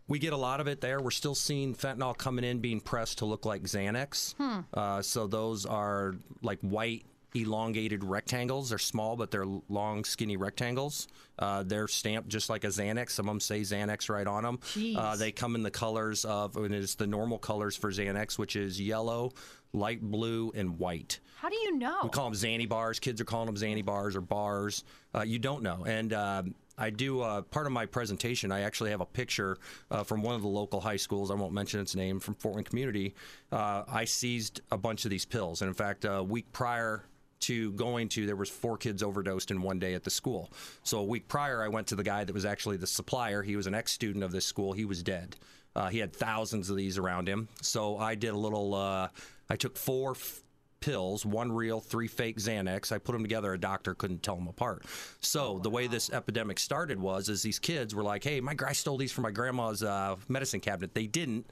we 0.08 0.18
get 0.18 0.32
a 0.32 0.36
lot 0.36 0.60
of 0.60 0.66
it 0.66 0.80
there. 0.80 1.00
We're 1.00 1.10
still 1.12 1.34
seeing 1.34 1.74
fentanyl 1.74 2.18
coming 2.18 2.44
in 2.44 2.58
being 2.58 2.80
pressed 2.80 3.18
to 3.18 3.24
look 3.24 3.46
like 3.46 3.62
Xanax. 3.62 4.34
Uh, 4.74 5.00
so 5.00 5.26
those 5.26 5.64
are 5.64 6.16
like 6.42 6.58
white 6.60 7.06
elongated 7.34 8.04
rectangles. 8.04 8.68
They're 8.68 8.78
small, 8.78 9.16
but 9.16 9.30
they're 9.30 9.46
long, 9.68 10.04
skinny 10.04 10.36
rectangles. 10.36 11.08
Uh, 11.38 11.62
they're 11.62 11.88
stamped 11.88 12.28
just 12.28 12.50
like 12.50 12.64
a 12.64 12.68
Xanax. 12.68 13.10
Some 13.12 13.28
of 13.28 13.32
them 13.34 13.40
say 13.40 13.60
Xanax 13.60 14.10
right 14.10 14.26
on 14.26 14.42
them. 14.42 14.58
Uh, 14.98 15.16
they 15.16 15.32
come 15.32 15.54
in 15.54 15.62
the 15.62 15.70
colors 15.70 16.24
of, 16.26 16.56
and 16.56 16.74
it's 16.74 16.96
the 16.96 17.06
normal 17.06 17.38
colors 17.38 17.76
for 17.76 17.90
Xanax, 17.90 18.38
which 18.38 18.54
is 18.54 18.78
yellow, 18.80 19.32
light 19.72 20.02
blue, 20.02 20.52
and 20.54 20.78
white. 20.78 21.20
How 21.42 21.48
do 21.48 21.56
you 21.56 21.76
know? 21.76 21.98
We 22.04 22.08
call 22.08 22.30
them 22.30 22.38
Xanny 22.38 22.68
bars. 22.68 23.00
Kids 23.00 23.20
are 23.20 23.24
calling 23.24 23.46
them 23.46 23.56
Xanny 23.56 23.84
bars 23.84 24.14
or 24.14 24.20
bars. 24.20 24.84
Uh, 25.12 25.22
you 25.22 25.40
don't 25.40 25.64
know. 25.64 25.84
And 25.84 26.12
um 26.12 26.54
I 26.78 26.88
do 26.88 27.20
uh, 27.20 27.42
part 27.42 27.66
of 27.66 27.72
my 27.72 27.84
presentation. 27.84 28.50
I 28.50 28.60
actually 28.60 28.90
have 28.90 29.02
a 29.02 29.06
picture 29.06 29.58
uh, 29.90 30.04
from 30.04 30.22
one 30.22 30.34
of 30.34 30.40
the 30.40 30.48
local 30.48 30.80
high 30.80 30.96
schools. 30.96 31.30
I 31.30 31.34
won't 31.34 31.52
mention 31.52 31.80
its 31.80 31.94
name 31.94 32.18
from 32.18 32.34
Fort 32.34 32.54
Wayne 32.54 32.64
Community. 32.64 33.14
Uh, 33.52 33.82
I 33.86 34.06
seized 34.06 34.62
a 34.70 34.78
bunch 34.78 35.04
of 35.04 35.10
these 35.10 35.26
pills, 35.26 35.60
and 35.60 35.68
in 35.68 35.74
fact, 35.74 36.06
a 36.06 36.22
week 36.22 36.50
prior 36.52 37.04
to 37.40 37.72
going 37.72 38.08
to 38.08 38.24
there 38.24 38.36
was 38.36 38.48
four 38.48 38.78
kids 38.78 39.02
overdosed 39.02 39.50
in 39.50 39.60
one 39.60 39.78
day 39.78 39.94
at 39.94 40.04
the 40.04 40.10
school 40.10 40.48
so 40.84 41.00
a 41.00 41.04
week 41.04 41.26
prior 41.26 41.60
i 41.60 41.66
went 41.66 41.88
to 41.88 41.96
the 41.96 42.04
guy 42.04 42.22
that 42.22 42.32
was 42.32 42.44
actually 42.44 42.76
the 42.76 42.86
supplier 42.86 43.42
he 43.42 43.56
was 43.56 43.66
an 43.66 43.74
ex-student 43.74 44.22
of 44.22 44.30
this 44.30 44.46
school 44.46 44.72
he 44.72 44.84
was 44.84 45.02
dead 45.02 45.34
uh, 45.74 45.88
he 45.88 45.98
had 45.98 46.12
thousands 46.12 46.70
of 46.70 46.76
these 46.76 46.98
around 46.98 47.28
him 47.28 47.48
so 47.60 47.98
i 47.98 48.14
did 48.14 48.32
a 48.32 48.36
little 48.36 48.74
uh, 48.76 49.08
i 49.50 49.56
took 49.56 49.76
four 49.76 50.12
f- 50.12 50.44
pills, 50.82 51.24
one 51.24 51.50
real, 51.50 51.80
three 51.80 52.08
fake 52.08 52.36
Xanax. 52.36 52.92
I 52.92 52.98
put 52.98 53.12
them 53.12 53.22
together. 53.22 53.54
A 53.54 53.58
doctor 53.58 53.94
couldn't 53.94 54.22
tell 54.22 54.36
them 54.36 54.48
apart. 54.48 54.84
So 55.20 55.58
the 55.62 55.70
way 55.70 55.86
this 55.86 56.10
epidemic 56.10 56.58
started 56.58 57.00
was, 57.00 57.30
is 57.30 57.42
these 57.42 57.58
kids 57.58 57.94
were 57.94 58.02
like, 58.02 58.22
"Hey, 58.22 58.40
my 58.40 58.54
guy 58.54 58.72
stole 58.72 58.98
these 58.98 59.12
from 59.12 59.22
my 59.22 59.30
grandma's 59.30 59.82
uh, 59.82 60.16
medicine 60.28 60.60
cabinet." 60.60 60.94
They 60.94 61.06
didn't. 61.06 61.46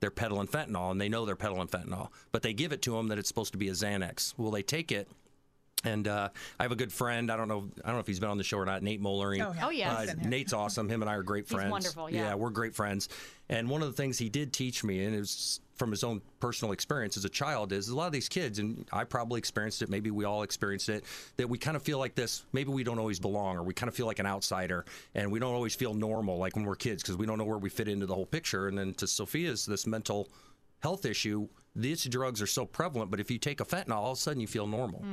They're 0.00 0.10
peddling 0.10 0.48
fentanyl, 0.48 0.90
and 0.90 1.00
they 1.00 1.08
know 1.08 1.24
they're 1.24 1.36
peddling 1.36 1.68
fentanyl, 1.68 2.08
but 2.30 2.42
they 2.42 2.52
give 2.52 2.72
it 2.72 2.82
to 2.82 2.90
them 2.90 3.08
that 3.08 3.18
it's 3.18 3.28
supposed 3.28 3.52
to 3.52 3.58
be 3.58 3.68
a 3.68 3.72
Xanax. 3.72 4.34
Well, 4.36 4.50
they 4.50 4.62
take 4.62 4.92
it. 4.92 5.08
And 5.84 6.08
uh, 6.08 6.30
I 6.58 6.62
have 6.62 6.72
a 6.72 6.76
good 6.76 6.92
friend. 6.92 7.30
I 7.30 7.36
don't 7.36 7.48
know. 7.48 7.68
I 7.84 7.88
don't 7.88 7.96
know 7.96 8.00
if 8.00 8.06
he's 8.06 8.20
been 8.20 8.30
on 8.30 8.38
the 8.38 8.44
show 8.44 8.58
or 8.58 8.64
not. 8.64 8.82
Nate 8.82 9.02
Moellering. 9.02 9.44
Oh, 9.46 9.52
yeah. 9.52 9.66
Oh, 9.66 9.70
yeah. 9.70 9.92
Uh, 9.92 10.00
He's 10.00 10.14
been. 10.14 10.30
Nate's 10.30 10.52
awesome. 10.52 10.88
Him 10.88 11.02
and 11.02 11.10
I 11.10 11.14
are 11.14 11.22
great 11.22 11.46
friends. 11.46 11.70
wonderful, 11.70 12.10
yeah. 12.10 12.34
we're 12.34 12.50
great 12.50 12.74
friends. 12.74 13.08
And 13.48 13.68
one 13.68 13.82
of 13.82 13.88
the 13.88 13.94
things 13.94 14.18
he 14.18 14.28
did 14.28 14.52
teach 14.52 14.82
me, 14.82 15.04
and 15.04 15.14
it 15.14 15.18
was 15.18 15.60
from 15.76 15.90
his 15.90 16.02
own 16.04 16.22
personal 16.40 16.72
experience 16.72 17.16
as 17.16 17.24
a 17.24 17.28
child, 17.28 17.72
is 17.72 17.88
a 17.88 17.96
lot 17.96 18.06
of 18.06 18.12
these 18.12 18.28
kids, 18.28 18.58
and 18.58 18.88
I 18.92 19.04
probably 19.04 19.38
experienced 19.38 19.82
it, 19.82 19.90
maybe 19.90 20.10
we 20.10 20.24
all 20.24 20.42
experienced 20.42 20.88
it, 20.88 21.04
that 21.36 21.48
we 21.48 21.58
kind 21.58 21.76
of 21.76 21.82
feel 21.82 21.98
like 21.98 22.14
this, 22.14 22.44
maybe 22.52 22.70
we 22.70 22.84
don't 22.84 22.98
always 22.98 23.18
belong, 23.18 23.56
or 23.56 23.62
we 23.64 23.74
kind 23.74 23.88
of 23.88 23.94
feel 23.94 24.06
like 24.06 24.18
an 24.20 24.26
outsider, 24.26 24.84
and 25.14 25.30
we 25.30 25.40
don't 25.40 25.52
always 25.52 25.74
feel 25.74 25.92
normal 25.92 26.38
like 26.38 26.54
when 26.56 26.64
we're 26.64 26.76
kids 26.76 27.02
because 27.02 27.16
we 27.16 27.26
don't 27.26 27.38
know 27.38 27.44
where 27.44 27.58
we 27.58 27.68
fit 27.68 27.88
into 27.88 28.06
the 28.06 28.14
whole 28.14 28.24
picture. 28.24 28.68
And 28.68 28.78
then 28.78 28.94
to 28.94 29.06
Sophia's, 29.06 29.66
this 29.66 29.86
mental 29.86 30.28
health 30.80 31.04
issue, 31.04 31.48
these 31.74 32.04
drugs 32.04 32.40
are 32.40 32.46
so 32.46 32.64
prevalent, 32.64 33.10
but 33.10 33.18
if 33.20 33.30
you 33.30 33.38
take 33.38 33.60
a 33.60 33.64
fentanyl, 33.64 33.96
all 33.96 34.12
of 34.12 34.18
a 34.18 34.20
sudden 34.20 34.40
you 34.40 34.46
feel 34.46 34.66
normal. 34.66 35.04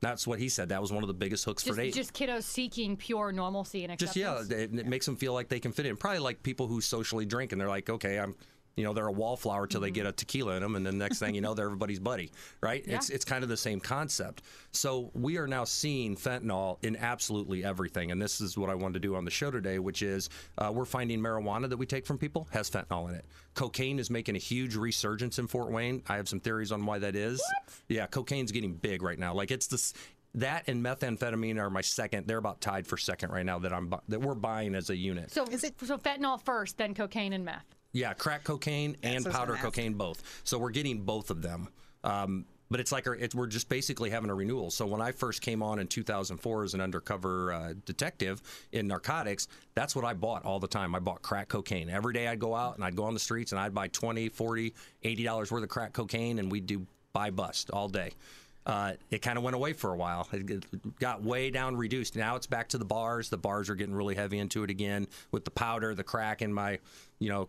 That's 0.00 0.26
what 0.26 0.38
he 0.38 0.48
said. 0.48 0.68
That 0.68 0.80
was 0.80 0.92
one 0.92 1.02
of 1.02 1.08
the 1.08 1.14
biggest 1.14 1.44
hooks 1.44 1.62
just, 1.62 1.74
for 1.74 1.80
Nate 1.80 1.94
just 1.94 2.12
kiddos 2.12 2.42
seeking 2.42 2.96
pure 2.96 3.32
normalcy 3.32 3.82
and 3.82 3.92
acceptance. 3.92 4.14
just 4.14 4.50
yeah, 4.50 4.56
it, 4.56 4.78
it 4.78 4.86
makes 4.86 5.06
them 5.06 5.16
feel 5.16 5.32
like 5.32 5.48
they 5.48 5.60
can 5.60 5.72
fit 5.72 5.86
in. 5.86 5.96
Probably 5.96 6.18
like 6.18 6.42
people 6.42 6.66
who 6.66 6.80
socially 6.80 7.24
drink 7.24 7.52
and 7.52 7.60
they're 7.60 7.68
like, 7.68 7.88
okay, 7.88 8.18
I'm, 8.18 8.34
you 8.76 8.84
know, 8.84 8.92
they're 8.92 9.06
a 9.06 9.12
wallflower 9.12 9.66
till 9.66 9.80
they 9.80 9.90
get 9.90 10.06
a 10.06 10.12
tequila 10.12 10.56
in 10.56 10.62
them, 10.62 10.76
and 10.76 10.84
then 10.84 10.98
next 10.98 11.18
thing 11.18 11.34
you 11.34 11.40
know, 11.40 11.54
they're 11.54 11.64
everybody's 11.64 11.98
buddy, 11.98 12.30
right? 12.60 12.84
It's 12.86 13.08
it's 13.08 13.24
kind 13.24 13.42
of 13.42 13.48
the 13.48 13.56
same 13.56 13.80
concept. 13.80 14.42
So 14.70 15.10
we 15.14 15.38
are 15.38 15.46
now 15.46 15.64
seeing 15.64 16.14
fentanyl 16.14 16.76
in 16.84 16.94
absolutely 16.96 17.64
everything, 17.64 18.10
and 18.12 18.20
this 18.20 18.38
is 18.40 18.58
what 18.58 18.68
I 18.68 18.74
wanted 18.74 18.94
to 18.94 19.00
do 19.00 19.16
on 19.16 19.24
the 19.24 19.30
show 19.30 19.50
today, 19.50 19.78
which 19.78 20.02
is 20.02 20.28
uh, 20.58 20.70
we're 20.74 20.84
finding 20.84 21.20
marijuana 21.20 21.70
that 21.70 21.76
we 21.78 21.86
take 21.86 22.04
from 22.04 22.18
people 22.18 22.48
has 22.50 22.68
fentanyl 22.68 23.08
in 23.08 23.14
it. 23.14 23.24
Cocaine 23.54 23.98
is 23.98 24.10
making 24.10 24.36
a 24.36 24.38
huge 24.38 24.76
resurgence 24.76 25.38
in 25.38 25.46
Fort 25.46 25.72
Wayne. 25.72 26.02
I 26.06 26.16
have 26.16 26.28
some 26.28 26.40
theories 26.40 26.70
on 26.70 26.84
why 26.84 26.98
that 26.98 27.16
is. 27.16 27.42
Yeah, 27.88 28.06
cocaine's 28.06 28.52
getting 28.52 28.74
big 28.74 29.02
right 29.02 29.18
now. 29.18 29.32
Like 29.32 29.50
it's 29.50 29.68
this 29.68 29.94
that 30.34 30.64
and 30.66 30.84
methamphetamine 30.84 31.56
are 31.58 31.70
my 31.70 31.80
second. 31.80 32.26
They're 32.26 32.36
about 32.36 32.60
tied 32.60 32.86
for 32.86 32.98
second 32.98 33.30
right 33.30 33.46
now 33.46 33.58
that 33.60 33.72
I'm 33.72 33.88
bu- 33.88 34.00
that 34.08 34.20
we're 34.20 34.34
buying 34.34 34.74
as 34.74 34.90
a 34.90 34.96
unit. 34.96 35.30
So 35.30 35.44
is 35.44 35.64
it 35.64 35.80
so 35.82 35.96
fentanyl 35.96 36.44
first, 36.44 36.76
then 36.76 36.92
cocaine 36.92 37.32
and 37.32 37.42
meth. 37.42 37.75
Yeah, 37.96 38.12
crack 38.12 38.44
cocaine 38.44 38.96
and 39.02 39.24
what 39.24 39.26
I 39.26 39.28
was 39.28 39.36
powder 39.36 39.54
cocaine 39.54 39.94
both. 39.94 40.22
So 40.44 40.58
we're 40.58 40.70
getting 40.70 41.00
both 41.00 41.30
of 41.30 41.40
them. 41.40 41.68
Um, 42.04 42.44
but 42.70 42.78
it's 42.78 42.92
like 42.92 43.06
our, 43.06 43.14
it's, 43.14 43.34
we're 43.34 43.46
just 43.46 43.68
basically 43.68 44.10
having 44.10 44.28
a 44.28 44.34
renewal. 44.34 44.70
So 44.70 44.86
when 44.86 45.00
I 45.00 45.12
first 45.12 45.40
came 45.40 45.62
on 45.62 45.78
in 45.78 45.86
2004 45.86 46.64
as 46.64 46.74
an 46.74 46.80
undercover 46.80 47.52
uh, 47.52 47.74
detective 47.86 48.42
in 48.72 48.86
narcotics, 48.86 49.48
that's 49.74 49.96
what 49.96 50.04
I 50.04 50.12
bought 50.12 50.44
all 50.44 50.58
the 50.58 50.68
time. 50.68 50.94
I 50.94 50.98
bought 50.98 51.22
crack 51.22 51.48
cocaine. 51.48 51.88
Every 51.88 52.12
day 52.12 52.28
I'd 52.28 52.40
go 52.40 52.54
out 52.54 52.74
and 52.74 52.84
I'd 52.84 52.96
go 52.96 53.04
on 53.04 53.14
the 53.14 53.20
streets 53.20 53.52
and 53.52 53.60
I'd 53.60 53.74
buy 53.74 53.88
20, 53.88 54.28
40, 54.28 54.74
80 55.02 55.24
dollars 55.24 55.50
worth 55.50 55.62
of 55.62 55.68
crack 55.70 55.92
cocaine 55.94 56.38
and 56.38 56.52
we'd 56.52 56.66
do 56.66 56.86
buy 57.14 57.30
bust 57.30 57.70
all 57.70 57.88
day. 57.88 58.10
Uh, 58.66 58.94
it 59.10 59.22
kind 59.22 59.38
of 59.38 59.44
went 59.44 59.54
away 59.54 59.72
for 59.72 59.92
a 59.92 59.96
while. 59.96 60.28
It 60.32 60.44
g- 60.46 60.60
got 60.98 61.22
way 61.22 61.50
down, 61.50 61.76
reduced. 61.76 62.16
Now 62.16 62.34
it's 62.34 62.48
back 62.48 62.68
to 62.70 62.78
the 62.78 62.84
bars. 62.84 63.30
The 63.30 63.38
bars 63.38 63.70
are 63.70 63.76
getting 63.76 63.94
really 63.94 64.16
heavy 64.16 64.40
into 64.40 64.64
it 64.64 64.70
again 64.70 65.06
with 65.30 65.44
the 65.44 65.52
powder, 65.52 65.94
the 65.94 66.02
crack 66.02 66.42
in 66.42 66.52
my, 66.52 66.80
you 67.20 67.28
know, 67.30 67.48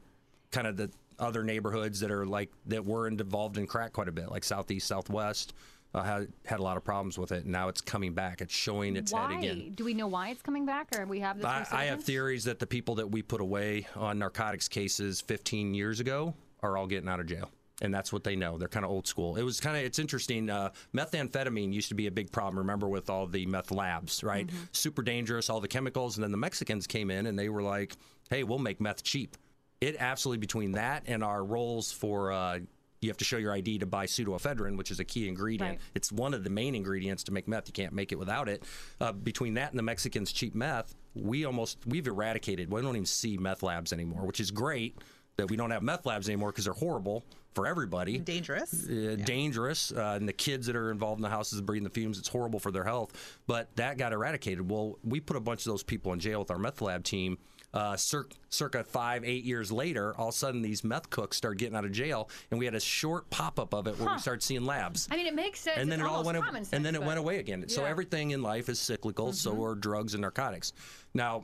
kind 0.51 0.67
of 0.67 0.77
the 0.77 0.91
other 1.19 1.43
neighborhoods 1.43 1.99
that 1.99 2.11
are 2.11 2.25
like 2.25 2.51
that 2.67 2.85
were 2.85 3.07
involved 3.07 3.57
in 3.57 3.67
crack 3.67 3.93
quite 3.93 4.07
a 4.07 4.11
bit, 4.11 4.29
like 4.29 4.43
southeast, 4.43 4.87
southwest. 4.87 5.53
Uh, 5.95 6.03
had 6.03 6.27
had 6.45 6.59
a 6.59 6.63
lot 6.63 6.75
of 6.75 6.83
problems 6.83 7.17
with 7.17 7.31
it. 7.31 7.43
And 7.43 7.53
now 7.53 7.69
it's 7.69 7.79
coming 7.79 8.13
back. 8.13 8.41
It's 8.41 8.53
showing 8.53 8.97
its 8.97 9.13
why? 9.13 9.33
head 9.33 9.43
again. 9.43 9.71
Do 9.73 9.85
we 9.85 9.93
know 9.93 10.07
why 10.07 10.29
it's 10.29 10.41
coming 10.41 10.65
back, 10.65 10.89
or 10.95 11.05
we 11.05 11.21
have 11.21 11.37
this? 11.37 11.45
I, 11.45 11.65
I 11.71 11.85
have 11.85 12.03
theories 12.03 12.43
that 12.43 12.59
the 12.59 12.67
people 12.67 12.95
that 12.95 13.09
we 13.09 13.21
put 13.21 13.39
away 13.39 13.87
on 13.95 14.19
narcotics 14.19 14.67
cases 14.67 15.21
15 15.21 15.73
years 15.73 16.01
ago 16.01 16.35
are 16.61 16.77
all 16.77 16.87
getting 16.87 17.07
out 17.07 17.21
of 17.21 17.25
jail. 17.25 17.49
And 17.81 17.93
that's 17.93 18.11
what 18.11 18.23
they 18.23 18.35
know. 18.35 18.57
They're 18.57 18.67
kind 18.67 18.83
of 18.83 18.91
old 18.91 19.07
school. 19.07 19.37
It 19.37 19.43
was 19.43 19.59
kind 19.59 19.77
of, 19.77 19.83
it's 19.83 19.99
interesting. 19.99 20.49
Uh, 20.49 20.71
methamphetamine 20.95 21.71
used 21.71 21.89
to 21.89 21.95
be 21.95 22.07
a 22.07 22.11
big 22.11 22.31
problem, 22.31 22.57
remember, 22.57 22.87
with 22.87 23.09
all 23.09 23.27
the 23.27 23.45
meth 23.45 23.71
labs, 23.71 24.23
right? 24.23 24.47
Mm-hmm. 24.47 24.57
Super 24.71 25.03
dangerous, 25.03 25.49
all 25.49 25.61
the 25.61 25.67
chemicals. 25.67 26.17
And 26.17 26.23
then 26.23 26.31
the 26.31 26.37
Mexicans 26.37 26.87
came 26.87 27.11
in 27.11 27.27
and 27.27 27.37
they 27.37 27.49
were 27.49 27.61
like, 27.61 27.95
hey, 28.29 28.43
we'll 28.43 28.59
make 28.59 28.81
meth 28.81 29.03
cheap. 29.03 29.37
It 29.81 29.95
absolutely, 29.99 30.39
between 30.39 30.73
that 30.73 31.03
and 31.05 31.23
our 31.23 31.43
roles 31.43 31.91
for, 31.91 32.31
uh, 32.31 32.59
you 33.01 33.09
have 33.09 33.17
to 33.17 33.25
show 33.25 33.37
your 33.37 33.53
ID 33.53 33.79
to 33.79 33.85
buy 33.85 34.07
pseudoephedrine, 34.07 34.75
which 34.75 34.89
is 34.89 34.99
a 34.99 35.03
key 35.03 35.27
ingredient. 35.27 35.73
Right. 35.73 35.79
It's 35.93 36.11
one 36.11 36.33
of 36.33 36.43
the 36.43 36.49
main 36.49 36.73
ingredients 36.73 37.23
to 37.25 37.31
make 37.31 37.47
meth. 37.47 37.67
You 37.67 37.73
can't 37.73 37.93
make 37.93 38.11
it 38.11 38.17
without 38.17 38.49
it. 38.49 38.63
Uh, 38.99 39.11
between 39.11 39.53
that 39.55 39.69
and 39.69 39.77
the 39.77 39.83
Mexicans' 39.83 40.31
cheap 40.31 40.55
meth, 40.55 40.95
we 41.13 41.45
almost 41.45 41.77
we've 41.85 42.07
eradicated. 42.07 42.71
We 42.71 42.81
don't 42.81 42.95
even 42.95 43.05
see 43.05 43.37
meth 43.37 43.61
labs 43.61 43.93
anymore, 43.93 44.25
which 44.25 44.39
is 44.39 44.49
great 44.49 44.97
that 45.37 45.49
we 45.49 45.55
don't 45.55 45.71
have 45.71 45.83
meth 45.83 46.05
labs 46.05 46.27
anymore 46.27 46.49
because 46.49 46.65
they're 46.65 46.73
horrible 46.73 47.23
for 47.53 47.67
everybody. 47.67 48.17
Dangerous. 48.17 48.87
Uh, 48.87 49.17
dangerous, 49.23 49.91
uh, 49.91 50.15
and 50.19 50.27
the 50.27 50.33
kids 50.33 50.65
that 50.67 50.75
are 50.75 50.91
involved 50.91 51.19
in 51.19 51.23
the 51.23 51.29
houses 51.29 51.61
breathing 51.61 51.83
the 51.83 51.89
fumes, 51.89 52.17
it's 52.19 52.27
horrible 52.27 52.59
for 52.59 52.71
their 52.71 52.83
health. 52.83 53.39
But 53.45 53.75
that 53.75 53.97
got 53.97 54.13
eradicated. 54.13 54.69
Well, 54.69 54.97
we 55.03 55.19
put 55.19 55.37
a 55.37 55.39
bunch 55.39 55.61
of 55.61 55.71
those 55.71 55.83
people 55.83 56.11
in 56.13 56.19
jail 56.19 56.39
with 56.39 56.51
our 56.51 56.57
meth 56.57 56.81
lab 56.81 57.03
team. 57.03 57.37
Uh, 57.73 57.95
cir- 57.97 58.27
circa 58.49 58.83
five, 58.83 59.23
eight 59.25 59.43
years 59.43 59.71
later, 59.71 60.15
all 60.17 60.29
of 60.29 60.33
a 60.33 60.37
sudden 60.37 60.61
these 60.61 60.83
meth 60.83 61.09
cooks 61.09 61.35
started 61.37 61.59
getting 61.59 61.75
out 61.75 61.83
of 61.85 61.91
jail, 61.91 62.29
and 62.49 62.59
we 62.59 62.65
had 62.65 62.73
a 62.73 62.79
short 62.79 63.29
pop 63.29 63.59
up 63.59 63.73
of 63.73 63.87
it 63.87 63.99
where 63.99 64.11
we 64.13 64.19
started 64.19 64.41
seeing 64.41 64.65
labs 64.65 65.07
I 65.11 65.17
mean, 65.17 65.27
it 65.27 65.35
makes 65.35 65.59
sense. 65.59 65.77
and 65.77 65.91
then 65.91 65.99
It's 65.99 66.07
it 66.07 66.11
all 66.11 66.23
went 66.23 66.37
sense, 66.55 66.71
and 66.71 66.83
then 66.85 66.95
it 66.95 67.03
went 67.03 67.19
away 67.19 67.39
again. 67.39 67.67
So 67.67 67.83
everything 67.85 68.31
in 68.31 68.41
life 68.41 68.69
is 68.69 68.79
cyclical. 68.79 69.33
So 69.33 69.63
are 69.63 69.75
drugs 69.75 70.13
and 70.13 70.21
narcotics. 70.21 70.73
Now. 71.13 71.43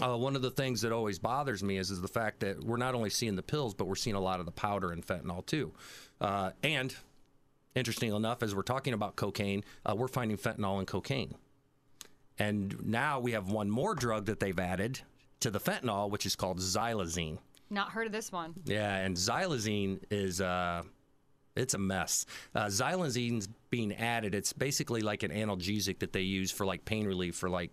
Uh, 0.00 0.16
one 0.16 0.34
of 0.34 0.40
the 0.40 0.50
things 0.50 0.80
that 0.80 0.92
always 0.92 1.18
bothers 1.18 1.62
me 1.62 1.76
is, 1.76 1.90
is 1.90 2.00
the 2.00 2.08
fact 2.08 2.40
that 2.40 2.64
we're 2.64 2.78
not 2.78 2.94
only 2.94 3.10
seeing 3.10 3.36
the 3.36 3.42
pills, 3.42 3.74
but 3.74 3.86
we're 3.86 3.94
seeing 3.96 4.16
a 4.16 4.20
lot 4.20 4.40
of 4.40 4.46
the 4.46 4.52
powder 4.52 4.92
and 4.92 5.06
fentanyl 5.06 5.44
too. 5.44 5.72
Uh, 6.22 6.52
and 6.62 6.94
interestingly 7.74 8.16
enough, 8.16 8.42
as 8.42 8.54
we're 8.54 8.62
talking 8.62 8.94
about 8.94 9.16
cocaine, 9.16 9.62
uh, 9.84 9.94
we're 9.94 10.08
finding 10.08 10.38
fentanyl 10.38 10.80
in 10.80 10.86
cocaine. 10.86 11.34
And 12.38 12.82
now 12.86 13.20
we 13.20 13.32
have 13.32 13.50
one 13.50 13.68
more 13.68 13.94
drug 13.94 14.24
that 14.26 14.40
they've 14.40 14.58
added 14.58 15.00
to 15.40 15.50
the 15.50 15.60
fentanyl, 15.60 16.10
which 16.10 16.26
is 16.26 16.36
called 16.36 16.58
xylazine. 16.58 17.38
Not 17.70 17.90
heard 17.90 18.06
of 18.06 18.12
this 18.12 18.32
one. 18.32 18.54
Yeah, 18.64 18.96
and 18.96 19.16
xylazine 19.16 20.00
is 20.10 20.40
uh, 20.40 20.82
it's 21.56 21.74
a 21.74 21.78
mess. 21.78 22.26
Uh, 22.54 22.66
xylazine's 22.66 23.48
being 23.70 23.94
added. 23.94 24.34
It's 24.34 24.52
basically 24.52 25.02
like 25.02 25.22
an 25.22 25.30
analgesic 25.30 26.00
that 26.00 26.12
they 26.12 26.22
use 26.22 26.50
for 26.50 26.66
like 26.66 26.84
pain 26.84 27.06
relief 27.06 27.36
for 27.36 27.48
like 27.48 27.72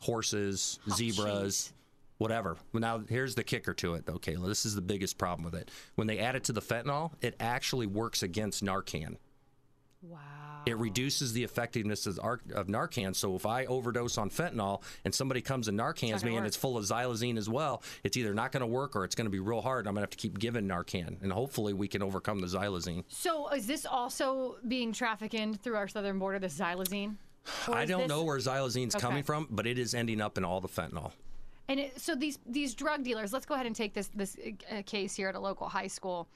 horses, 0.00 0.78
zebras, 0.90 1.72
whatever. 2.18 2.56
Well, 2.72 2.80
now 2.80 3.02
here's 3.08 3.34
the 3.34 3.44
kicker 3.44 3.74
to 3.74 3.94
it, 3.94 4.06
though, 4.06 4.18
Kayla. 4.18 4.46
This 4.46 4.66
is 4.66 4.74
the 4.74 4.82
biggest 4.82 5.18
problem 5.18 5.44
with 5.44 5.54
it. 5.54 5.70
When 5.94 6.06
they 6.06 6.18
add 6.18 6.36
it 6.36 6.44
to 6.44 6.52
the 6.52 6.62
fentanyl, 6.62 7.12
it 7.20 7.36
actually 7.40 7.86
works 7.86 8.22
against 8.22 8.64
Narcan. 8.64 9.16
Wow. 10.02 10.18
It 10.66 10.76
reduces 10.78 11.32
the 11.32 11.44
effectiveness 11.44 12.06
of, 12.06 12.18
of 12.18 12.66
Narcan. 12.66 13.14
So 13.14 13.36
if 13.36 13.46
I 13.46 13.66
overdose 13.66 14.18
on 14.18 14.30
fentanyl 14.30 14.82
and 15.04 15.14
somebody 15.14 15.40
comes 15.40 15.68
and 15.68 15.78
Narcans 15.78 16.24
me 16.24 16.36
and 16.36 16.46
it's 16.46 16.56
full 16.56 16.76
of 16.76 16.84
xylazine 16.84 17.38
as 17.38 17.48
well, 17.48 17.82
it's 18.04 18.16
either 18.16 18.34
not 18.34 18.52
going 18.52 18.60
to 18.62 18.66
work 18.66 18.96
or 18.96 19.04
it's 19.04 19.14
going 19.14 19.26
to 19.26 19.30
be 19.30 19.38
real 19.38 19.60
hard. 19.60 19.86
I'm 19.86 19.94
going 19.94 20.02
to 20.02 20.02
have 20.02 20.10
to 20.10 20.16
keep 20.16 20.38
giving 20.38 20.66
Narcan, 20.66 21.22
and 21.22 21.32
hopefully 21.32 21.72
we 21.72 21.88
can 21.88 22.02
overcome 22.02 22.40
the 22.40 22.46
xylazine. 22.48 23.04
So 23.08 23.48
is 23.48 23.66
this 23.66 23.86
also 23.86 24.56
being 24.66 24.92
trafficked 24.92 25.34
in 25.34 25.54
through 25.54 25.76
our 25.76 25.88
southern 25.88 26.18
border, 26.18 26.38
the 26.38 26.48
xylazine? 26.48 27.16
I 27.68 27.84
don't 27.84 28.02
this- 28.02 28.08
know 28.08 28.24
where 28.24 28.38
xylazine's 28.38 28.96
Okay. 28.96 29.02
coming 29.02 29.22
from, 29.22 29.46
but 29.50 29.66
it 29.66 29.78
is 29.78 29.94
ending 29.94 30.20
up 30.20 30.36
in 30.36 30.44
all 30.44 30.60
the 30.60 30.68
fentanyl. 30.68 31.12
And 31.68 31.80
it, 31.80 32.00
so 32.00 32.14
these 32.14 32.38
these 32.46 32.74
drug 32.74 33.02
dealers. 33.02 33.32
Let's 33.32 33.46
go 33.46 33.54
ahead 33.54 33.66
and 33.66 33.74
take 33.74 33.92
this 33.92 34.08
this 34.14 34.36
uh, 34.70 34.82
case 34.86 35.16
here 35.16 35.28
at 35.28 35.34
a 35.34 35.40
local 35.40 35.68
high 35.68 35.88
school. 35.88 36.28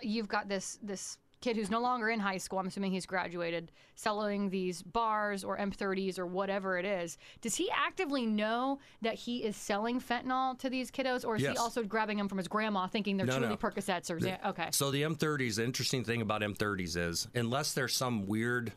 You've 0.00 0.28
got 0.28 0.48
this 0.48 0.78
this 0.82 1.18
kid 1.44 1.56
who's 1.56 1.70
no 1.70 1.80
longer 1.80 2.08
in 2.08 2.20
high 2.20 2.38
school. 2.38 2.58
I'm 2.58 2.66
assuming 2.66 2.92
he's 2.92 3.04
graduated, 3.04 3.70
selling 3.96 4.48
these 4.48 4.82
bars 4.82 5.44
or 5.44 5.58
M30s 5.58 6.18
or 6.18 6.26
whatever 6.26 6.78
it 6.78 6.86
is. 6.86 7.18
Does 7.42 7.54
he 7.54 7.70
actively 7.70 8.24
know 8.24 8.78
that 9.02 9.14
he 9.14 9.44
is 9.44 9.54
selling 9.54 10.00
fentanyl 10.00 10.58
to 10.60 10.70
these 10.70 10.90
kiddos, 10.90 11.24
or 11.24 11.36
is 11.36 11.42
he 11.42 11.56
also 11.58 11.82
grabbing 11.82 12.16
them 12.16 12.28
from 12.28 12.38
his 12.38 12.48
grandma, 12.48 12.86
thinking 12.86 13.18
they're 13.18 13.26
No, 13.26 13.36
truly 13.38 13.50
no. 13.50 13.56
Percocets 13.56 14.10
or 14.10 14.18
Xan- 14.18 14.42
okay? 14.46 14.68
So 14.72 14.90
the 14.90 15.02
M30s, 15.02 15.56
the 15.56 15.64
interesting 15.64 16.02
thing 16.02 16.22
about 16.22 16.40
M30s 16.40 16.96
is, 16.96 17.28
unless 17.34 17.74
there's 17.74 17.94
some 17.94 18.26
weird 18.26 18.72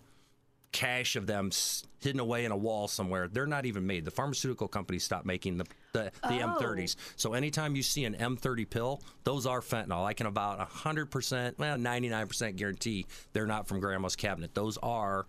cache 0.72 1.16
of 1.16 1.28
them 1.28 1.52
hidden 2.00 2.20
away 2.20 2.46
in 2.46 2.52
a 2.52 2.58
wall 2.58 2.88
somewhere, 2.88 3.28
they're 3.28 3.48
not 3.48 3.66
even 3.66 3.86
made. 3.88 4.06
The 4.06 4.12
pharmaceutical 4.12 4.68
companies 4.68 5.04
stopped 5.04 5.26
making 5.26 5.58
the 5.58 5.66
the, 5.94 6.12
the 6.24 6.36
M30s. 6.36 6.96
So 7.16 7.34
anytime 7.34 7.76
you 7.76 7.82
see 7.82 8.06
an 8.06 8.14
M30 8.14 8.70
pill, 8.70 9.02
those 9.24 9.46
are 9.46 9.62
fentanyl. 9.62 10.06
I 10.06 10.14
can 10.14 10.28
about 10.28 10.60
100%, 10.70 11.58
well, 11.58 11.78
99% 11.78 12.56
guarantee 12.56 13.08
they're 13.34 13.48
not 13.48 13.68
from 13.68 13.80
grandma's 13.80 14.16
cabinet. 14.16 14.54
Those 14.54 14.78
are 14.78 15.26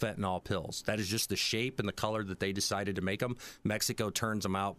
fentanyl 0.00 0.44
pills. 0.44 0.84
That 0.86 1.00
is 1.00 1.08
just 1.08 1.28
the 1.28 1.36
shape 1.36 1.80
and 1.80 1.88
the 1.88 1.92
color 1.92 2.22
that 2.22 2.38
they 2.38 2.52
decided 2.52 2.96
to 2.96 3.02
make 3.02 3.20
them. 3.20 3.36
Mexico 3.64 4.10
turns 4.10 4.44
them 4.44 4.54
out 4.54 4.76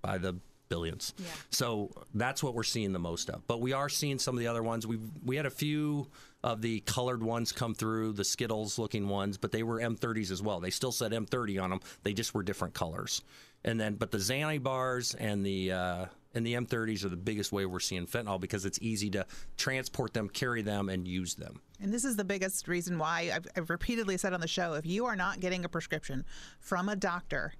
by 0.00 0.18
the 0.18 0.38
billions. 0.68 1.14
So 1.50 1.90
that's 2.14 2.42
what 2.42 2.54
we're 2.54 2.62
seeing 2.62 2.92
the 2.92 2.98
most 2.98 3.30
of. 3.30 3.46
But 3.46 3.60
we 3.60 3.72
are 3.72 3.88
seeing 3.88 4.18
some 4.18 4.34
of 4.34 4.40
the 4.40 4.46
other 4.46 4.62
ones. 4.62 4.86
We 4.86 4.98
we 5.24 5.36
had 5.36 5.46
a 5.46 5.50
few 5.50 6.08
of 6.42 6.62
the 6.62 6.80
colored 6.80 7.22
ones 7.22 7.50
come 7.50 7.74
through, 7.74 8.12
the 8.12 8.24
Skittles 8.24 8.78
looking 8.78 9.08
ones, 9.08 9.36
but 9.36 9.50
they 9.50 9.62
were 9.62 9.80
M30s 9.80 10.30
as 10.30 10.42
well. 10.42 10.60
They 10.60 10.70
still 10.70 10.92
said 10.92 11.12
M30 11.12 11.60
on 11.60 11.70
them. 11.70 11.80
They 12.04 12.12
just 12.12 12.34
were 12.34 12.42
different 12.42 12.72
colors. 12.72 13.22
And 13.64 13.80
then, 13.80 13.94
but 13.94 14.12
the 14.12 14.18
Xanny 14.18 14.62
bars 14.62 15.14
and 15.14 15.44
the 15.44 15.72
uh, 15.72 16.06
and 16.36 16.46
the 16.46 16.54
M30s 16.54 17.04
are 17.04 17.08
the 17.08 17.16
biggest 17.16 17.50
way 17.50 17.64
we're 17.64 17.80
seeing 17.80 18.06
fentanyl 18.06 18.38
because 18.38 18.66
it's 18.66 18.78
easy 18.82 19.10
to 19.10 19.26
transport 19.56 20.12
them, 20.12 20.28
carry 20.28 20.60
them, 20.62 20.90
and 20.90 21.08
use 21.08 21.34
them. 21.34 21.60
And 21.80 21.92
this 21.92 22.04
is 22.04 22.14
the 22.14 22.24
biggest 22.24 22.68
reason 22.68 22.98
why 22.98 23.32
I've, 23.34 23.46
I've 23.56 23.70
repeatedly 23.70 24.18
said 24.18 24.34
on 24.34 24.40
the 24.40 24.46
show 24.46 24.74
if 24.74 24.84
you 24.86 25.06
are 25.06 25.16
not 25.16 25.40
getting 25.40 25.64
a 25.64 25.68
prescription 25.68 26.24
from 26.60 26.88
a 26.88 26.96
doctor, 26.96 27.54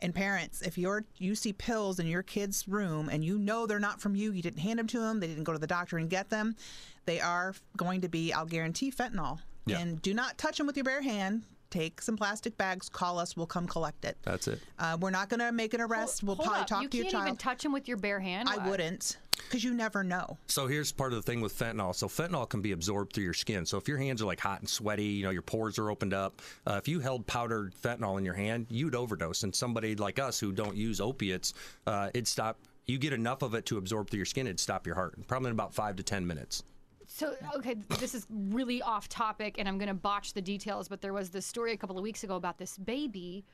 and 0.00 0.14
parents, 0.14 0.62
if 0.62 0.78
you're 0.78 1.04
you 1.16 1.34
see 1.34 1.52
pills 1.52 1.98
in 1.98 2.06
your 2.06 2.22
kid's 2.22 2.68
room 2.68 3.08
and 3.08 3.24
you 3.24 3.38
know 3.38 3.66
they're 3.66 3.78
not 3.78 4.00
from 4.00 4.14
you, 4.14 4.32
you 4.32 4.42
didn't 4.42 4.60
hand 4.60 4.78
them 4.78 4.86
to 4.88 5.00
them, 5.00 5.20
they 5.20 5.26
didn't 5.26 5.44
go 5.44 5.52
to 5.52 5.58
the 5.58 5.66
doctor 5.66 5.98
and 5.98 6.08
get 6.08 6.30
them, 6.30 6.56
they 7.04 7.20
are 7.20 7.54
going 7.76 8.00
to 8.02 8.08
be, 8.08 8.32
I'll 8.32 8.46
guarantee, 8.46 8.90
fentanyl. 8.92 9.40
Yeah. 9.66 9.78
And 9.78 10.00
do 10.00 10.14
not 10.14 10.38
touch 10.38 10.58
them 10.58 10.66
with 10.66 10.76
your 10.76 10.84
bare 10.84 11.02
hand. 11.02 11.42
Take 11.70 12.00
some 12.00 12.16
plastic 12.16 12.56
bags, 12.56 12.88
call 12.88 13.18
us, 13.18 13.36
we'll 13.36 13.46
come 13.46 13.66
collect 13.66 14.04
it. 14.06 14.16
That's 14.22 14.48
it. 14.48 14.60
Uh, 14.78 14.96
we're 15.00 15.10
not 15.10 15.28
going 15.28 15.40
to 15.40 15.52
make 15.52 15.74
an 15.74 15.82
arrest. 15.82 16.22
we'll 16.22 16.34
Hold 16.36 16.46
probably 16.46 16.62
up. 16.62 16.66
talk 16.66 16.82
you 16.82 16.88
to 16.88 16.96
your 16.96 17.04
child. 17.04 17.12
You 17.12 17.18
can't 17.18 17.24
child. 17.24 17.28
even 17.28 17.36
touch 17.36 17.64
him 17.64 17.72
with 17.72 17.88
your 17.88 17.98
bare 17.98 18.20
hand. 18.20 18.48
I 18.48 18.56
Why? 18.56 18.68
wouldn't, 18.70 19.18
because 19.44 19.62
you 19.62 19.74
never 19.74 20.02
know. 20.02 20.38
So 20.46 20.66
here's 20.66 20.90
part 20.92 21.12
of 21.12 21.16
the 21.18 21.22
thing 21.30 21.42
with 21.42 21.56
fentanyl. 21.56 21.94
So 21.94 22.08
fentanyl 22.08 22.48
can 22.48 22.62
be 22.62 22.72
absorbed 22.72 23.12
through 23.12 23.24
your 23.24 23.34
skin. 23.34 23.66
So 23.66 23.76
if 23.76 23.86
your 23.86 23.98
hands 23.98 24.22
are 24.22 24.26
like 24.26 24.40
hot 24.40 24.60
and 24.60 24.68
sweaty, 24.68 25.04
you 25.04 25.24
know 25.24 25.30
your 25.30 25.42
pores 25.42 25.78
are 25.78 25.90
opened 25.90 26.14
up. 26.14 26.40
Uh, 26.66 26.76
if 26.78 26.88
you 26.88 27.00
held 27.00 27.26
powdered 27.26 27.74
fentanyl 27.74 28.16
in 28.16 28.24
your 28.24 28.34
hand, 28.34 28.66
you'd 28.70 28.94
overdose. 28.94 29.42
And 29.42 29.54
somebody 29.54 29.94
like 29.94 30.18
us 30.18 30.40
who 30.40 30.52
don't 30.52 30.74
use 30.76 31.00
opiates, 31.02 31.52
uh, 31.86 32.08
it'd 32.14 32.26
stop. 32.26 32.58
You 32.86 32.96
get 32.96 33.12
enough 33.12 33.42
of 33.42 33.52
it 33.54 33.66
to 33.66 33.76
absorb 33.76 34.08
through 34.08 34.18
your 34.20 34.24
skin, 34.26 34.46
it'd 34.46 34.58
stop 34.58 34.86
your 34.86 34.94
heart. 34.94 35.14
Probably 35.28 35.48
in 35.48 35.52
about 35.52 35.74
five 35.74 35.96
to 35.96 36.02
ten 36.02 36.26
minutes. 36.26 36.62
So, 37.10 37.34
okay, 37.56 37.74
this 37.98 38.14
is 38.14 38.26
really 38.30 38.82
off 38.82 39.08
topic, 39.08 39.56
and 39.58 39.66
I'm 39.66 39.78
going 39.78 39.88
to 39.88 39.94
botch 39.94 40.34
the 40.34 40.42
details, 40.42 40.88
but 40.88 41.00
there 41.00 41.14
was 41.14 41.30
this 41.30 41.46
story 41.46 41.72
a 41.72 41.76
couple 41.76 41.96
of 41.96 42.02
weeks 42.02 42.22
ago 42.22 42.36
about 42.36 42.58
this 42.58 42.76
baby 42.76 43.44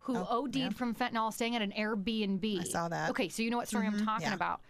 who 0.00 0.16
oh, 0.16 0.44
OD'd 0.44 0.76
from 0.76 0.94
fentanyl 0.94 1.32
staying 1.32 1.54
at 1.56 1.62
an 1.62 1.72
Airbnb. 1.78 2.58
I 2.58 2.62
Oh, 2.62 2.64
saw 2.64 2.88
that. 2.88 3.10
Okay, 3.10 3.28
so 3.28 3.42
you 3.42 3.50
know 3.50 3.56
what 3.56 3.68
story 3.68 3.86
I'm 3.86 3.94
mm-hmm, 3.94 4.04
talking 4.04 4.26
yeah. 4.26 4.34
about. 4.34 4.60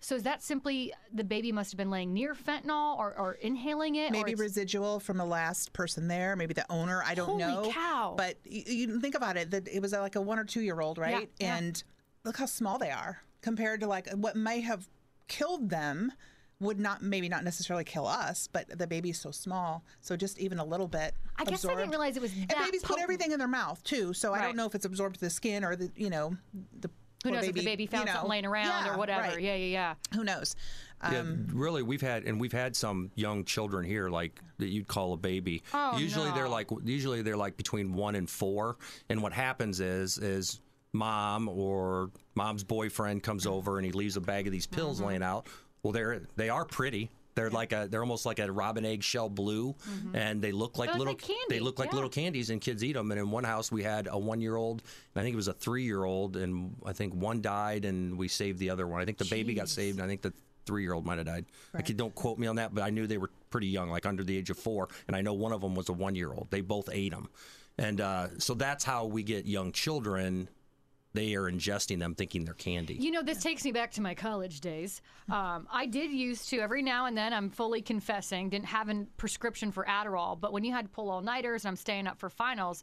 So 0.00 0.16
is 0.16 0.24
that 0.24 0.42
simply 0.42 0.92
the 1.14 1.22
baby 1.22 1.52
must 1.52 1.70
have 1.70 1.78
been 1.78 1.90
laying 1.90 2.12
near 2.12 2.34
fentanyl 2.34 2.98
or, 2.98 3.16
or 3.16 3.34
inhaling 3.34 3.94
it? 3.94 4.10
maybe 4.10 4.34
residual 4.34 4.98
from 4.98 5.16
the 5.16 5.24
last 5.24 5.72
person 5.72 6.08
there, 6.08 6.34
maybe 6.34 6.54
the 6.54 6.66
owner. 6.70 7.04
I 7.06 7.14
don't 7.14 7.26
Holy 7.26 7.38
know. 7.38 7.70
cow. 7.72 8.14
But 8.16 8.36
you, 8.44 8.62
you 8.66 9.00
think 9.00 9.14
about 9.14 9.36
it, 9.36 9.52
that 9.52 9.68
it 9.68 9.80
was 9.80 9.94
uh, 9.94 10.00
like 10.00 10.16
a 10.16 10.20
one 10.20 10.40
or 10.40 10.44
two 10.44 10.60
year 10.60 10.80
old, 10.80 10.98
right? 10.98 11.30
yeah. 11.38 11.56
And 11.56 11.82
look 12.24 12.36
how 12.36 12.46
small 12.46 12.78
they 12.78 12.90
are 12.90 13.22
compared 13.42 13.78
to 13.80 13.86
like 13.86 14.10
what 14.10 14.34
may 14.34 14.60
have 14.60 14.88
killed 15.28 15.70
them 15.70 16.12
would 16.62 16.80
not 16.80 17.02
maybe 17.02 17.28
not 17.28 17.44
necessarily 17.44 17.84
kill 17.84 18.06
us, 18.06 18.48
but 18.50 18.66
the 18.78 18.86
baby's 18.86 19.20
so 19.20 19.30
small, 19.30 19.84
so 20.00 20.16
just 20.16 20.38
even 20.38 20.58
a 20.58 20.64
little 20.64 20.88
bit. 20.88 21.14
I 21.36 21.44
guess 21.44 21.64
I 21.64 21.74
didn't 21.74 21.90
realize 21.90 22.16
it 22.16 22.22
was 22.22 22.32
And 22.32 22.48
that 22.48 22.64
babies 22.64 22.82
put 22.82 23.00
everything 23.00 23.32
in 23.32 23.38
their 23.38 23.48
mouth 23.48 23.82
too, 23.84 24.12
so 24.14 24.32
I 24.32 24.40
don't 24.40 24.56
know 24.56 24.66
if 24.66 24.74
it's 24.74 24.84
absorbed 24.86 25.14
to 25.16 25.20
the 25.20 25.30
skin 25.30 25.64
or 25.64 25.76
the 25.76 25.90
you 25.96 26.08
know 26.10 26.36
the. 26.80 26.88
Who 27.24 27.28
poor 27.30 27.38
knows 27.38 27.48
if 27.50 27.54
the 27.54 27.64
baby 27.64 27.84
you 27.84 27.88
found 27.88 28.06
know. 28.06 28.14
something 28.14 28.30
laying 28.30 28.46
around 28.46 28.84
Yeah, 28.84 28.94
or 28.94 28.98
whatever? 28.98 29.22
right. 29.28 29.40
Yeah, 29.40 29.54
yeah, 29.54 29.66
yeah. 29.66 29.94
Who 30.18 30.24
knows? 30.24 30.56
Yeah, 31.08 31.20
Um, 31.20 31.46
really, 31.52 31.84
we've 31.84 32.00
had 32.00 32.24
and 32.24 32.40
we've 32.40 32.50
had 32.52 32.74
some 32.74 33.12
young 33.14 33.44
children 33.44 33.84
here, 33.84 34.08
like 34.08 34.40
that 34.58 34.70
you'd 34.70 34.88
call 34.88 35.12
a 35.12 35.16
baby. 35.16 35.62
Oh, 35.72 35.96
usually 35.98 36.32
they're 36.32 36.48
like 36.48 36.66
usually 36.82 37.22
they're 37.22 37.36
like 37.36 37.56
between 37.56 37.92
one 37.92 38.16
and 38.16 38.28
four. 38.28 38.76
And 39.08 39.22
what 39.22 39.32
happens 39.32 39.78
is 39.78 40.18
is 40.18 40.60
mom 40.92 41.48
or 41.48 42.10
mom's 42.34 42.64
boyfriend 42.64 43.22
comes 43.22 43.46
over 43.46 43.78
and 43.78 43.86
he 43.86 43.92
leaves 43.92 44.16
a 44.16 44.20
bag 44.20 44.46
of 44.48 44.52
these 44.52 44.66
pills 44.66 44.96
Mm-hmm. 44.98 45.06
laying 45.06 45.22
out. 45.22 45.46
Well, 45.82 45.92
they're 45.92 46.22
they 46.36 46.48
are 46.48 46.64
pretty. 46.64 47.10
They're 47.34 47.50
like 47.50 47.72
a 47.72 47.88
they're 47.90 48.02
almost 48.02 48.26
like 48.26 48.38
a 48.38 48.52
robin 48.52 48.84
egg 48.84 49.02
shell 49.02 49.28
blue, 49.28 49.74
and 50.14 50.42
they 50.42 50.52
look 50.52 50.78
like 50.78 50.90
little 50.92 51.14
like 51.14 51.22
candy, 51.22 51.44
they 51.48 51.60
look 51.60 51.78
like 51.78 51.90
yeah. 51.90 51.94
little 51.94 52.10
candies, 52.10 52.50
and 52.50 52.60
kids 52.60 52.84
eat 52.84 52.92
them. 52.92 53.10
And 53.10 53.18
in 53.18 53.30
one 53.30 53.44
house 53.44 53.72
we 53.72 53.82
had 53.82 54.06
a 54.10 54.18
one 54.18 54.40
year 54.40 54.54
old, 54.56 54.82
and 55.14 55.20
I 55.20 55.24
think 55.24 55.32
it 55.32 55.36
was 55.36 55.48
a 55.48 55.52
three 55.54 55.84
year 55.84 56.04
old, 56.04 56.36
and 56.36 56.76
I 56.84 56.92
think 56.92 57.14
one 57.14 57.40
died, 57.40 57.84
and 57.84 58.18
we 58.18 58.28
saved 58.28 58.58
the 58.58 58.70
other 58.70 58.86
one. 58.86 59.00
I 59.00 59.04
think 59.04 59.18
the 59.18 59.24
baby 59.24 59.54
got 59.54 59.68
saved, 59.68 59.98
and 59.98 60.04
I 60.04 60.08
think 60.08 60.22
the 60.22 60.32
three 60.66 60.82
year 60.82 60.92
old 60.92 61.06
might 61.06 61.18
have 61.18 61.26
died. 61.26 61.46
I 61.74 61.82
could, 61.82 61.96
don't 61.96 62.14
quote 62.14 62.38
me 62.38 62.46
on 62.46 62.56
that, 62.56 62.74
but 62.74 62.82
I 62.82 62.90
knew 62.90 63.06
they 63.06 63.18
were 63.18 63.30
pretty 63.50 63.66
young, 63.66 63.90
like 63.90 64.06
under 64.06 64.22
the 64.22 64.36
age 64.36 64.50
of 64.50 64.58
four, 64.58 64.88
and 65.08 65.16
I 65.16 65.22
know 65.22 65.32
one 65.32 65.52
of 65.52 65.62
them 65.62 65.74
was 65.74 65.88
a 65.88 65.92
one 65.92 66.14
year 66.14 66.32
old. 66.32 66.48
They 66.50 66.60
both 66.60 66.90
ate 66.92 67.12
them, 67.12 67.28
and 67.78 68.00
uh, 68.00 68.38
so 68.38 68.54
that's 68.54 68.84
how 68.84 69.06
we 69.06 69.22
get 69.22 69.46
young 69.46 69.72
children. 69.72 70.48
They 71.14 71.34
are 71.34 71.50
ingesting 71.50 71.98
them, 71.98 72.14
thinking 72.14 72.44
they're 72.44 72.54
candy. 72.54 72.94
You 72.94 73.10
know, 73.10 73.22
this 73.22 73.42
takes 73.42 73.64
me 73.64 73.72
back 73.72 73.90
to 73.92 74.00
my 74.00 74.14
college 74.14 74.60
days. 74.60 75.02
Um, 75.30 75.68
I 75.70 75.86
did 75.86 76.10
used 76.10 76.48
to 76.50 76.58
every 76.58 76.82
now 76.82 77.06
and 77.06 77.16
then. 77.16 77.32
I'm 77.34 77.50
fully 77.50 77.82
confessing, 77.82 78.48
didn't 78.48 78.66
have 78.66 78.88
a 78.88 79.06
prescription 79.18 79.72
for 79.72 79.84
Adderall, 79.84 80.40
but 80.40 80.52
when 80.52 80.64
you 80.64 80.72
had 80.72 80.86
to 80.86 80.90
pull 80.90 81.10
all 81.10 81.20
nighters 81.20 81.64
and 81.64 81.70
I'm 81.70 81.76
staying 81.76 82.06
up 82.06 82.18
for 82.18 82.30
finals, 82.30 82.82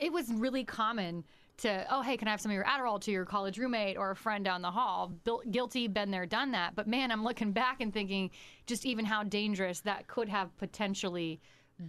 it 0.00 0.12
was 0.12 0.28
really 0.32 0.64
common 0.64 1.24
to 1.58 1.84
oh 1.90 2.02
hey 2.02 2.16
can 2.16 2.28
I 2.28 2.30
have 2.30 2.40
some 2.40 2.50
of 2.50 2.54
your 2.54 2.64
Adderall 2.64 3.00
to 3.00 3.10
your 3.10 3.24
college 3.24 3.58
roommate 3.58 3.96
or 3.96 4.12
a 4.12 4.16
friend 4.16 4.44
down 4.44 4.62
the 4.62 4.70
hall. 4.70 5.12
Guilty, 5.50 5.88
been 5.88 6.10
there, 6.10 6.26
done 6.26 6.52
that. 6.52 6.74
But 6.74 6.86
man, 6.86 7.10
I'm 7.10 7.24
looking 7.24 7.52
back 7.52 7.80
and 7.80 7.92
thinking 7.92 8.30
just 8.66 8.86
even 8.86 9.04
how 9.04 9.24
dangerous 9.24 9.80
that 9.80 10.06
could 10.06 10.28
have 10.28 10.56
potentially 10.58 11.40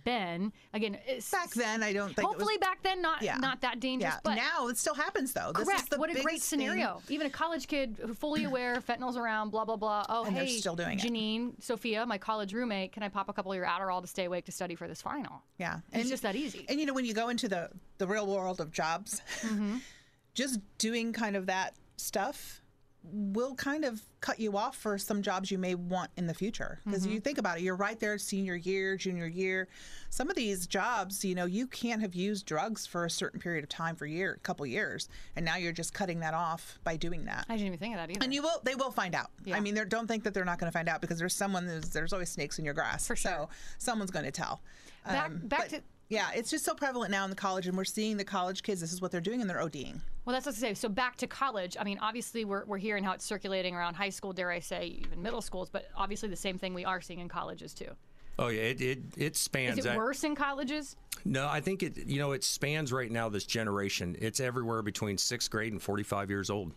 been. 0.03 0.53
Again, 0.74 0.98
back 1.31 1.50
then, 1.51 1.84
I 1.84 1.93
don't 1.93 2.08
think. 2.08 2.19
it 2.19 2.24
was- 2.24 2.34
hopefully 2.36 2.58
back 2.58 2.81
then 2.84 3.01
not 3.01 3.22
Yeah. 3.22 3.38
not 3.38 3.62
that 3.62 3.79
dangerous. 3.79 4.13
yeah. 4.13 4.19
But 4.24 4.36
now 4.36 4.67
it 4.67 4.77
still 4.77 4.93
happens 4.96 5.34
though. 5.34 5.51
This 5.53 5.65
Correct. 5.65 5.84
is 5.84 5.89
the 5.89 5.98
what 5.98 6.10
a 6.10 6.13
great 6.13 6.25
biggest 6.25 6.50
thing. 6.50 6.60
scenario. 6.60 7.01
Even 7.10 7.27
a 7.27 7.29
college 7.29 7.67
kid 7.67 7.98
who 8.01 8.13
fully 8.13 8.43
aware 8.50 8.81
fentanyl's 8.81 9.17
around, 9.17 9.50
blah 9.50 9.65
blah 9.65 9.75
blah. 9.75 10.05
Oh, 10.10 10.25
And 10.25 10.36
hey, 10.38 10.48
still 10.58 10.75
doing 10.75 11.00
it. 11.00 11.03
Janine, 11.03 11.62
Sophia, 11.62 12.05
my 12.05 12.17
college 12.17 12.53
roommate, 12.53 12.91
can 12.91 13.03
I 13.03 13.10
pop 13.10 13.29
a 13.29 13.34
couple 13.34 13.51
of 13.51 13.55
your 13.55 13.65
Adderall 13.65 14.01
to 14.01 14.08
stay 14.08 14.25
awake 14.25 14.46
to 14.46 14.51
study 14.51 14.75
for 14.75 14.88
this 14.88 15.01
final? 15.01 15.41
Yeah, 15.58 15.79
It's 15.91 16.10
just 16.10 16.24
that 16.24 16.36
easy. 16.36 16.65
And 16.69 16.79
you 16.79 16.86
know, 16.86 16.93
when 16.93 17.05
you 17.05 17.13
go 17.13 17.29
into 17.29 17.48
the 17.48 17.69
the 17.98 18.08
real 18.08 18.27
world 18.27 18.62
of 18.62 18.72
jobs, 18.72 19.22
Mm-hmm. 19.41 19.77
just 20.36 20.60
doing 20.77 21.12
kind 21.12 21.36
of 21.36 21.48
that 21.48 21.75
stuff 21.98 22.58
will 23.03 23.55
kind 23.55 23.85
of 23.85 24.01
cut 24.19 24.39
you 24.39 24.57
off 24.57 24.75
for 24.75 24.97
some 24.97 25.21
jobs 25.21 25.49
you 25.49 25.57
may 25.57 25.73
want 25.73 26.11
in 26.17 26.27
the 26.27 26.33
future. 26.33 26.79
Because 26.85 27.03
Mm-hmm. 27.03 27.13
you 27.13 27.19
think 27.21 27.37
about 27.37 27.57
it, 27.57 27.63
you're 27.63 27.75
right 27.75 27.97
there, 27.99 28.17
senior 28.17 28.55
year, 28.55 28.97
junior 28.97 29.25
year. 29.25 29.67
Some 30.09 30.29
of 30.29 30.35
these 30.35 30.67
jobs, 30.67 31.23
you 31.23 31.33
know, 31.33 31.45
you 31.45 31.65
can't 31.65 32.01
have 32.01 32.13
used 32.13 32.45
drugs 32.45 32.85
for 32.85 33.05
a 33.05 33.09
certain 33.09 33.39
period 33.39 33.63
of 33.63 33.69
time 33.69 33.95
for 33.95 34.05
a 34.05 34.09
year, 34.09 34.33
a 34.33 34.39
couple 34.39 34.65
years, 34.65 35.07
and 35.35 35.45
now 35.45 35.55
you're 35.55 35.71
just 35.71 35.93
cutting 35.93 36.19
that 36.19 36.33
off 36.33 36.77
by 36.83 36.97
doing 36.97 37.25
that. 37.25 37.45
I 37.47 37.53
didn't 37.53 37.67
even 37.67 37.79
think 37.79 37.95
of 37.95 38.01
that 38.01 38.11
either. 38.11 38.23
And 38.23 38.33
you 38.33 38.41
will, 38.41 38.59
they 38.63 38.75
will 38.75 38.91
find 38.91 39.15
out. 39.15 39.31
Yeah. 39.45 39.55
I 39.55 39.59
mean, 39.61 39.75
they're- 39.75 39.85
don't 39.85 40.07
think 40.07 40.23
that 40.25 40.33
they're 40.33 40.45
not 40.45 40.59
going 40.59 40.71
to 40.71 40.77
find 40.77 40.89
out 40.89 40.99
because 41.01 41.17
there's 41.19 41.33
someone, 41.35 41.65
there's, 41.67 41.89
there's 41.89 42.12
always 42.13 42.29
snakes 42.29 42.59
in 42.59 42.65
your 42.65 42.73
grass. 42.73 43.07
For 43.07 43.15
sure. 43.15 43.31
So 43.31 43.49
someone's 43.77 44.12
going 44.12 44.25
to 44.25 44.31
tell. 44.31 44.62
Back- 45.05 45.31
back 45.43 45.59
but, 45.62 45.69
to- 45.69 45.83
Yeah, 46.09 46.29
it's 46.35 46.51
just 46.51 46.65
so 46.65 46.73
prevalent 46.75 47.12
now 47.12 47.23
in 47.23 47.29
the 47.29 47.35
college, 47.35 47.65
and 47.67 47.77
we're 47.77 47.85
seeing 47.85 48.17
the 48.17 48.23
college 48.25 48.62
kids, 48.62 48.81
this 48.81 48.91
is 48.91 49.01
what 49.01 49.12
they're 49.12 49.21
doing, 49.21 49.41
and 49.41 49.49
they're 49.49 49.62
ODing. 49.62 50.01
Well, 50.29 50.35
that's 50.35 50.45
what 50.45 50.53
I 50.53 50.59
say. 50.59 50.73
So 50.75 50.87
back 50.87 51.15
to 51.15 51.25
college. 51.25 51.75
I 51.79 51.83
mean, 51.83 51.97
obviously 52.03 52.45
we're 52.45 52.63
we're 52.65 52.77
hearing 52.77 53.03
how 53.03 53.13
it's 53.13 53.25
circulating 53.25 53.73
around 53.73 53.95
high 53.95 54.11
school, 54.11 54.31
dare 54.31 54.51
I 54.51 54.59
say, 54.59 54.85
even 55.01 55.23
middle 55.23 55.41
schools, 55.41 55.71
but 55.71 55.85
obviously 55.97 56.29
the 56.29 56.35
same 56.35 56.59
thing 56.59 56.75
we 56.75 56.85
are 56.85 57.01
seeing 57.01 57.19
in 57.19 57.27
colleges 57.27 57.73
too. 57.73 57.89
Oh 58.37 58.49
yeah, 58.49 58.61
it 58.61 58.79
it, 58.79 58.99
it 59.17 59.35
spans. 59.35 59.79
Is 59.79 59.87
it 59.87 59.97
worse 59.97 60.23
in 60.23 60.35
colleges? 60.35 60.95
No, 61.25 61.47
I 61.47 61.61
think 61.61 61.81
it. 61.81 62.05
You 62.05 62.19
know, 62.19 62.33
it 62.33 62.43
spans 62.43 62.93
right 62.93 63.09
now. 63.09 63.29
This 63.29 63.43
generation, 63.43 64.15
it's 64.19 64.39
everywhere 64.39 64.83
between 64.83 65.17
sixth 65.17 65.49
grade 65.49 65.71
and 65.71 65.81
forty-five 65.81 66.29
years 66.29 66.51
old. 66.51 66.73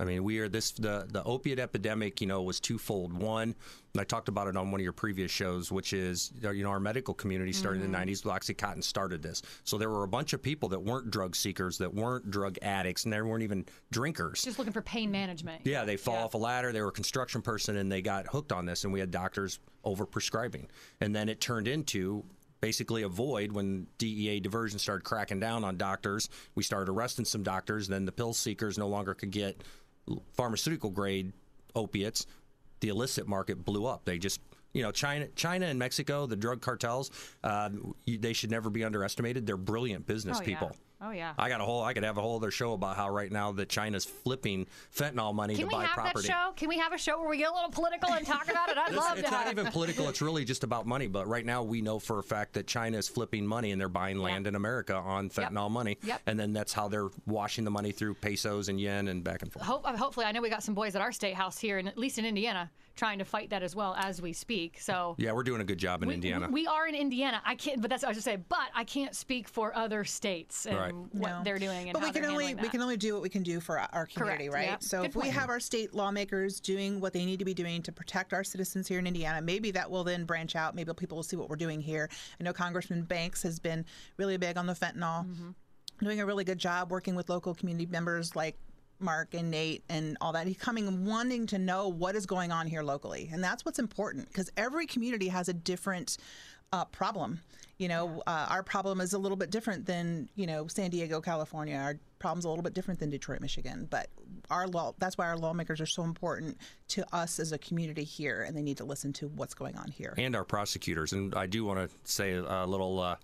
I 0.00 0.04
mean, 0.04 0.24
we 0.24 0.38
are 0.40 0.48
this 0.48 0.72
the 0.72 1.06
the 1.08 1.22
opiate 1.22 1.58
epidemic. 1.58 2.20
You 2.20 2.26
know, 2.26 2.42
was 2.42 2.58
twofold. 2.58 3.12
One, 3.12 3.54
and 3.92 4.00
I 4.00 4.04
talked 4.04 4.28
about 4.28 4.48
it 4.48 4.56
on 4.56 4.72
one 4.72 4.80
of 4.80 4.82
your 4.82 4.92
previous 4.92 5.30
shows, 5.30 5.70
which 5.70 5.92
is 5.92 6.32
uh, 6.44 6.50
you 6.50 6.64
know 6.64 6.70
our 6.70 6.80
medical 6.80 7.14
community 7.14 7.52
started 7.52 7.82
in 7.82 7.92
the 7.92 7.98
mm-hmm. 7.98 8.10
'90s. 8.10 8.24
OxyContin 8.24 8.82
started 8.82 9.22
this, 9.22 9.42
so 9.62 9.78
there 9.78 9.90
were 9.90 10.02
a 10.02 10.08
bunch 10.08 10.32
of 10.32 10.42
people 10.42 10.68
that 10.70 10.82
weren't 10.82 11.10
drug 11.10 11.36
seekers, 11.36 11.78
that 11.78 11.94
weren't 11.94 12.28
drug 12.30 12.58
addicts, 12.62 13.04
and 13.04 13.12
they 13.12 13.22
weren't 13.22 13.44
even 13.44 13.64
drinkers. 13.92 14.42
Just 14.42 14.58
looking 14.58 14.72
for 14.72 14.82
pain 14.82 15.10
management. 15.12 15.62
Yeah, 15.64 15.84
they 15.84 15.96
fall 15.96 16.16
off 16.16 16.34
a 16.34 16.38
ladder. 16.38 16.72
They 16.72 16.82
were 16.82 16.88
a 16.88 16.92
construction 16.92 17.40
person 17.40 17.76
and 17.76 17.90
they 17.90 18.02
got 18.02 18.26
hooked 18.26 18.52
on 18.52 18.66
this, 18.66 18.84
and 18.84 18.92
we 18.92 19.00
had 19.00 19.10
doctors 19.10 19.60
over 19.84 20.06
prescribing. 20.06 20.68
And 21.00 21.14
then 21.14 21.28
it 21.28 21.40
turned 21.40 21.68
into 21.68 22.24
basically 22.64 23.02
a 23.02 23.08
void 23.08 23.52
when 23.52 23.86
DEA 23.98 24.40
diversion 24.40 24.78
started 24.78 25.04
cracking 25.04 25.38
down 25.38 25.64
on 25.64 25.76
doctors. 25.76 26.30
We 26.54 26.62
started 26.62 26.90
arresting 26.90 27.26
some 27.26 27.42
doctors. 27.42 27.88
Then 27.88 28.06
the 28.06 28.12
pill 28.12 28.32
seekers 28.32 28.78
no 28.78 28.88
longer 28.88 29.12
could 29.12 29.30
get 29.30 29.62
pharmaceutical 30.34 30.90
grade 30.90 31.32
opiates. 31.74 32.26
The 32.80 32.88
illicit 32.88 33.26
market 33.26 33.64
blew 33.64 33.86
up. 33.86 34.04
They 34.04 34.18
just 34.18 34.40
you 34.74 34.82
know, 34.82 34.90
China, 34.90 35.28
China 35.36 35.66
and 35.66 35.78
Mexico, 35.78 36.26
the 36.26 36.36
drug 36.36 36.60
cartels, 36.60 37.10
uh, 37.44 37.70
they 38.06 38.32
should 38.32 38.50
never 38.50 38.70
be 38.70 38.84
underestimated. 38.84 39.46
They're 39.46 39.56
brilliant 39.56 40.04
business 40.06 40.38
Oh, 40.40 40.42
yeah. 40.44 40.58
Oh, 41.06 41.10
yeah. 41.10 41.34
I 41.36 41.48
got 41.48 41.60
a 41.60 41.64
whole. 41.64 41.82
I 41.82 41.92
could 41.92 42.02
have 42.04 42.16
a 42.16 42.22
whole 42.22 42.36
other 42.36 42.50
show 42.50 42.72
about 42.72 42.96
how 42.96 43.10
right 43.10 43.30
now 43.30 43.52
that 43.52 43.68
China's 43.68 44.04
flipping 44.04 44.66
fentanyl 44.96 45.34
money 45.34 45.54
Can 45.54 45.64
to 45.64 45.68
we 45.68 45.74
buy 45.74 45.84
have 45.84 45.94
property. 45.94 46.26
that 46.28 46.32
show? 46.32 46.52
Can 46.56 46.68
we 46.68 46.78
have 46.78 46.92
a 46.92 46.98
show 46.98 47.20
where 47.20 47.28
we 47.28 47.36
get 47.38 47.50
a 47.50 47.54
little 47.54 47.70
political 47.70 48.12
and 48.12 48.26
talk 48.26 48.50
about 48.50 48.68
it? 48.70 48.78
I'd 48.78 48.88
It's, 48.88 48.96
love 48.96 49.18
it's 49.18 49.28
to. 49.28 49.34
not 49.34 49.50
even 49.50 49.66
political. 49.66 50.08
It's 50.08 50.22
really 50.22 50.44
just 50.44 50.64
about 50.64 50.86
money. 50.86 51.06
But 51.06 51.26
right 51.28 51.44
now, 51.44 51.62
we 51.62 51.82
know 51.82 51.98
for 51.98 52.18
a 52.18 52.22
fact 52.22 52.54
that 52.54 52.66
China 52.66 52.96
is 52.96 53.06
flipping 53.08 53.46
money 53.46 53.72
and 53.72 53.80
they're 53.80 53.88
buying 53.88 54.18
land 54.18 54.46
in 54.46 54.54
America 54.54 54.94
on 54.94 55.28
fentanyl 55.28 55.70
money. 55.70 55.98
Yep. 56.04 56.22
And 56.26 56.38
then 56.40 56.52
that's 56.52 56.72
how 56.72 56.88
they're 56.88 57.08
washing 57.26 57.64
the 57.64 57.70
money 57.70 57.92
through 57.92 58.14
pesos 58.14 58.68
and 58.68 58.80
yen 58.80 59.08
and 59.08 59.22
back 59.22 59.42
and 59.42 59.52
forth. 59.52 59.64
Hope, 59.64 59.84
hopefully, 59.86 60.26
I 60.26 60.32
know 60.32 60.40
we 60.40 60.48
got 60.48 60.62
some 60.62 60.74
boys 60.74 60.94
at 60.96 61.02
our 61.02 61.12
state 61.12 61.34
house 61.34 61.58
here, 61.58 61.78
and 61.78 61.86
at 61.88 61.98
least 61.98 62.18
in 62.18 62.24
Indiana, 62.24 62.70
trying 62.94 63.18
to 63.18 63.24
fight 63.24 63.50
that 63.50 63.62
as 63.62 63.74
well 63.74 63.94
as 63.98 64.22
we 64.22 64.32
speak. 64.32 64.78
So 64.80 65.16
Yeah, 65.18 65.32
we're 65.32 65.42
doing 65.42 65.60
a 65.60 65.64
good 65.64 65.78
job 65.78 66.02
in 66.02 66.08
we, 66.08 66.14
Indiana. 66.14 66.48
we 66.50 66.66
are 66.66 66.86
in 66.86 66.94
Indiana. 66.94 67.42
I 67.44 67.56
can't, 67.56 67.80
but 67.80 67.90
that's 67.90 68.02
what 68.02 68.08
I 68.08 68.10
was 68.10 68.16
just 68.18 68.24
say. 68.24 68.36
But 68.36 68.68
I 68.74 68.84
can't 68.84 69.14
speak 69.16 69.48
for 69.48 69.74
other 69.76 70.04
states 70.04 70.66
and 70.66 70.76
Right. 70.78 70.94
what 70.94 71.28
No. 71.30 71.40
they're 71.44 71.58
doing 71.58 71.88
and 71.88 71.92
but 71.92 72.00
how 72.00 72.06
we 72.08 72.12
can 72.12 72.24
only 72.24 72.44
handling 72.46 72.62
we 72.62 72.68
can 72.68 72.80
only 72.82 72.96
do 72.96 73.14
what 73.14 73.22
we 73.22 73.28
can 73.28 73.42
do 73.42 73.60
for 73.60 73.78
our- 73.80 73.88
our 73.92 74.06
community, 74.06 74.44
Correct, 74.44 74.54
right? 74.54 74.66
yep. 74.70 74.82
So 74.82 75.00
Good 75.02 75.10
if 75.10 75.16
we 75.16 75.28
have 75.30 75.48
our 75.50 75.60
state 75.60 75.92
lawmakers 75.94 76.60
doing 76.60 77.00
what 77.00 77.12
they 77.12 77.24
need 77.24 77.38
to 77.40 77.44
be 77.44 77.54
doing 77.54 77.82
to 77.82 77.92
protect 77.92 78.32
our 78.32 78.44
citizens 78.44 78.86
here 78.86 78.98
in 79.00 79.06
Indiana, 79.06 79.42
maybe 79.42 79.70
that 79.72 79.90
will 79.90 80.04
then 80.04 80.24
branch 80.24 80.54
out. 80.54 80.74
Maybe 80.74 80.92
people 80.94 81.16
will 81.16 81.22
see 81.24 81.36
what 81.36 81.48
we're 81.48 81.56
doing 81.56 81.80
here. 81.80 82.08
I 82.40 82.44
know 82.44 82.52
Congressman 82.52 83.02
Banks 83.02 83.42
has 83.42 83.58
been 83.58 83.84
really 84.16 84.36
big 84.36 84.56
on 84.56 84.66
the 84.66 84.74
fentanyl, 84.74 85.24
Mm-hmm. 85.26 85.50
doing 86.04 86.20
a 86.20 86.26
really 86.26 86.44
good 86.44 86.58
job 86.58 86.90
working 86.90 87.14
with 87.16 87.28
local 87.28 87.54
community 87.54 87.86
members 87.86 88.36
like. 88.36 88.56
Mark 89.00 89.34
and 89.34 89.50
Nate 89.50 89.84
and 89.88 90.16
all 90.20 90.32
that. 90.32 90.46
He's 90.46 90.58
coming 90.58 91.04
wanting 91.04 91.46
to 91.48 91.58
know 91.58 91.88
what 91.88 92.14
is 92.16 92.26
going 92.26 92.52
on 92.52 92.66
here 92.66 92.82
locally. 92.82 93.28
And 93.32 93.42
that's 93.42 93.64
what's 93.64 93.78
important 93.78 94.28
because 94.28 94.50
every 94.56 94.86
community 94.86 95.28
has 95.28 95.48
a 95.48 95.52
different 95.52 96.16
uh, 96.72 96.84
problem. 96.86 97.40
You 97.78 97.88
know, 97.88 98.22
uh, 98.26 98.46
our 98.50 98.62
problem 98.62 99.00
is 99.00 99.12
a 99.12 99.18
little 99.18 99.36
bit 99.36 99.50
different 99.50 99.84
than, 99.86 100.28
you 100.36 100.46
know, 100.46 100.68
San 100.68 100.90
Diego, 100.90 101.20
California. 101.20 101.76
Our 101.76 101.98
problem's 102.20 102.44
a 102.44 102.48
little 102.48 102.62
bit 102.62 102.72
different 102.72 103.00
than 103.00 103.10
Detroit, 103.10 103.40
Michigan. 103.40 103.88
But 103.90 104.08
our 104.48 104.68
law, 104.68 104.94
that's 104.98 105.18
why 105.18 105.26
our 105.26 105.36
lawmakers 105.36 105.80
are 105.80 105.86
so 105.86 106.04
important 106.04 106.56
to 106.88 107.04
us 107.14 107.40
as 107.40 107.52
a 107.52 107.58
community 107.58 108.04
here, 108.04 108.42
and 108.42 108.56
they 108.56 108.62
need 108.62 108.76
to 108.76 108.84
listen 108.84 109.12
to 109.14 109.28
what's 109.28 109.54
going 109.54 109.76
on 109.76 109.90
here. 109.90 110.14
and 110.16 110.36
our 110.36 110.44
prosecutors. 110.44 111.12
And 111.12 111.34
I 111.34 111.46
do 111.46 111.64
want 111.64 111.80
to 111.80 111.96
say 112.04 112.34
a 112.34 112.66
little 112.66 113.00
uh, 113.00 113.16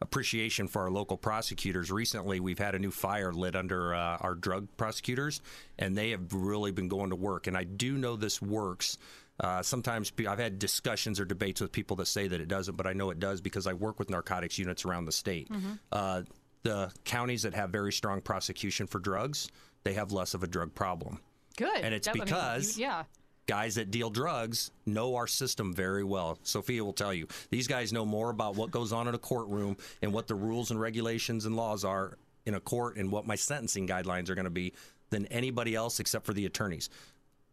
appreciation 0.00 0.68
for 0.68 0.82
our 0.82 0.90
local 0.90 1.16
prosecutors. 1.16 1.90
Recently, 1.90 2.40
we've 2.40 2.58
had 2.58 2.74
a 2.74 2.78
new 2.78 2.90
fire 2.90 3.32
lit 3.32 3.56
under 3.56 3.94
uh, 3.94 4.16
our 4.20 4.34
drug 4.34 4.68
prosecutors, 4.76 5.40
and 5.78 5.96
they 5.96 6.10
have 6.10 6.32
really 6.32 6.70
been 6.72 6.88
going 6.88 7.10
to 7.10 7.16
work. 7.16 7.46
And 7.46 7.56
I 7.56 7.64
do 7.64 7.96
know 7.98 8.16
this 8.16 8.40
works. 8.40 8.98
Uh, 9.40 9.62
sometimes 9.62 10.12
I've 10.28 10.38
had 10.38 10.58
discussions 10.58 11.20
or 11.20 11.24
debates 11.24 11.60
with 11.60 11.70
people 11.72 11.96
that 11.96 12.06
say 12.06 12.26
that 12.28 12.40
it 12.40 12.48
doesn't, 12.48 12.76
but 12.76 12.86
I 12.86 12.92
know 12.92 13.10
it 13.10 13.20
does 13.20 13.40
because 13.40 13.66
I 13.66 13.72
work 13.72 13.98
with 13.98 14.10
narcotics 14.10 14.58
units 14.58 14.84
around 14.84 15.04
the 15.04 15.12
state. 15.12 15.48
Uh, 15.92 16.22
the 16.64 16.92
counties 17.04 17.42
that 17.42 17.54
have 17.54 17.70
very 17.70 17.92
strong 17.92 18.20
prosecution 18.20 18.86
for 18.88 18.98
drugs, 18.98 19.48
they 19.84 19.94
have 19.94 20.10
less 20.10 20.34
of 20.34 20.42
a 20.42 20.46
drug 20.48 20.74
problem. 20.74 21.20
Good. 21.56 21.76
And 21.82 21.94
it's 21.94 22.06
That- 22.06 22.16
I 22.16 22.18
mean, 22.18 22.28
you- 22.28 22.34
because- 22.34 22.78
yeah. 22.78 23.04
Guys 23.48 23.74
that 23.74 23.90
deal 23.90 24.10
drugs 24.10 24.70
know 24.86 25.16
our 25.16 25.26
system 25.26 25.74
very 25.74 26.04
well. 26.04 26.38
Sophia 26.44 26.84
will 26.84 26.92
tell 26.92 27.12
you 27.12 27.26
these 27.50 27.66
guys 27.66 27.92
know 27.92 28.06
more 28.06 28.30
about 28.30 28.54
what 28.54 28.70
goes 28.70 28.92
on 28.92 29.08
in 29.08 29.14
a 29.14 29.18
courtroom 29.18 29.76
and 30.02 30.12
what 30.12 30.28
the 30.28 30.34
rules 30.34 30.70
and 30.70 30.80
regulations 30.80 31.46
and 31.46 31.56
laws 31.56 31.84
are 31.84 32.18
in 32.46 32.54
a 32.54 32.60
court 32.60 32.96
and 32.96 33.10
what 33.10 33.26
my 33.26 33.34
sentencing 33.34 33.88
guidelines 33.88 34.28
are 34.28 34.34
going 34.34 34.44
to 34.44 34.50
be 34.50 34.72
than 35.10 35.26
anybody 35.26 35.74
else 35.74 35.98
except 35.98 36.26
for 36.26 36.34
the 36.34 36.46
attorneys. 36.46 36.90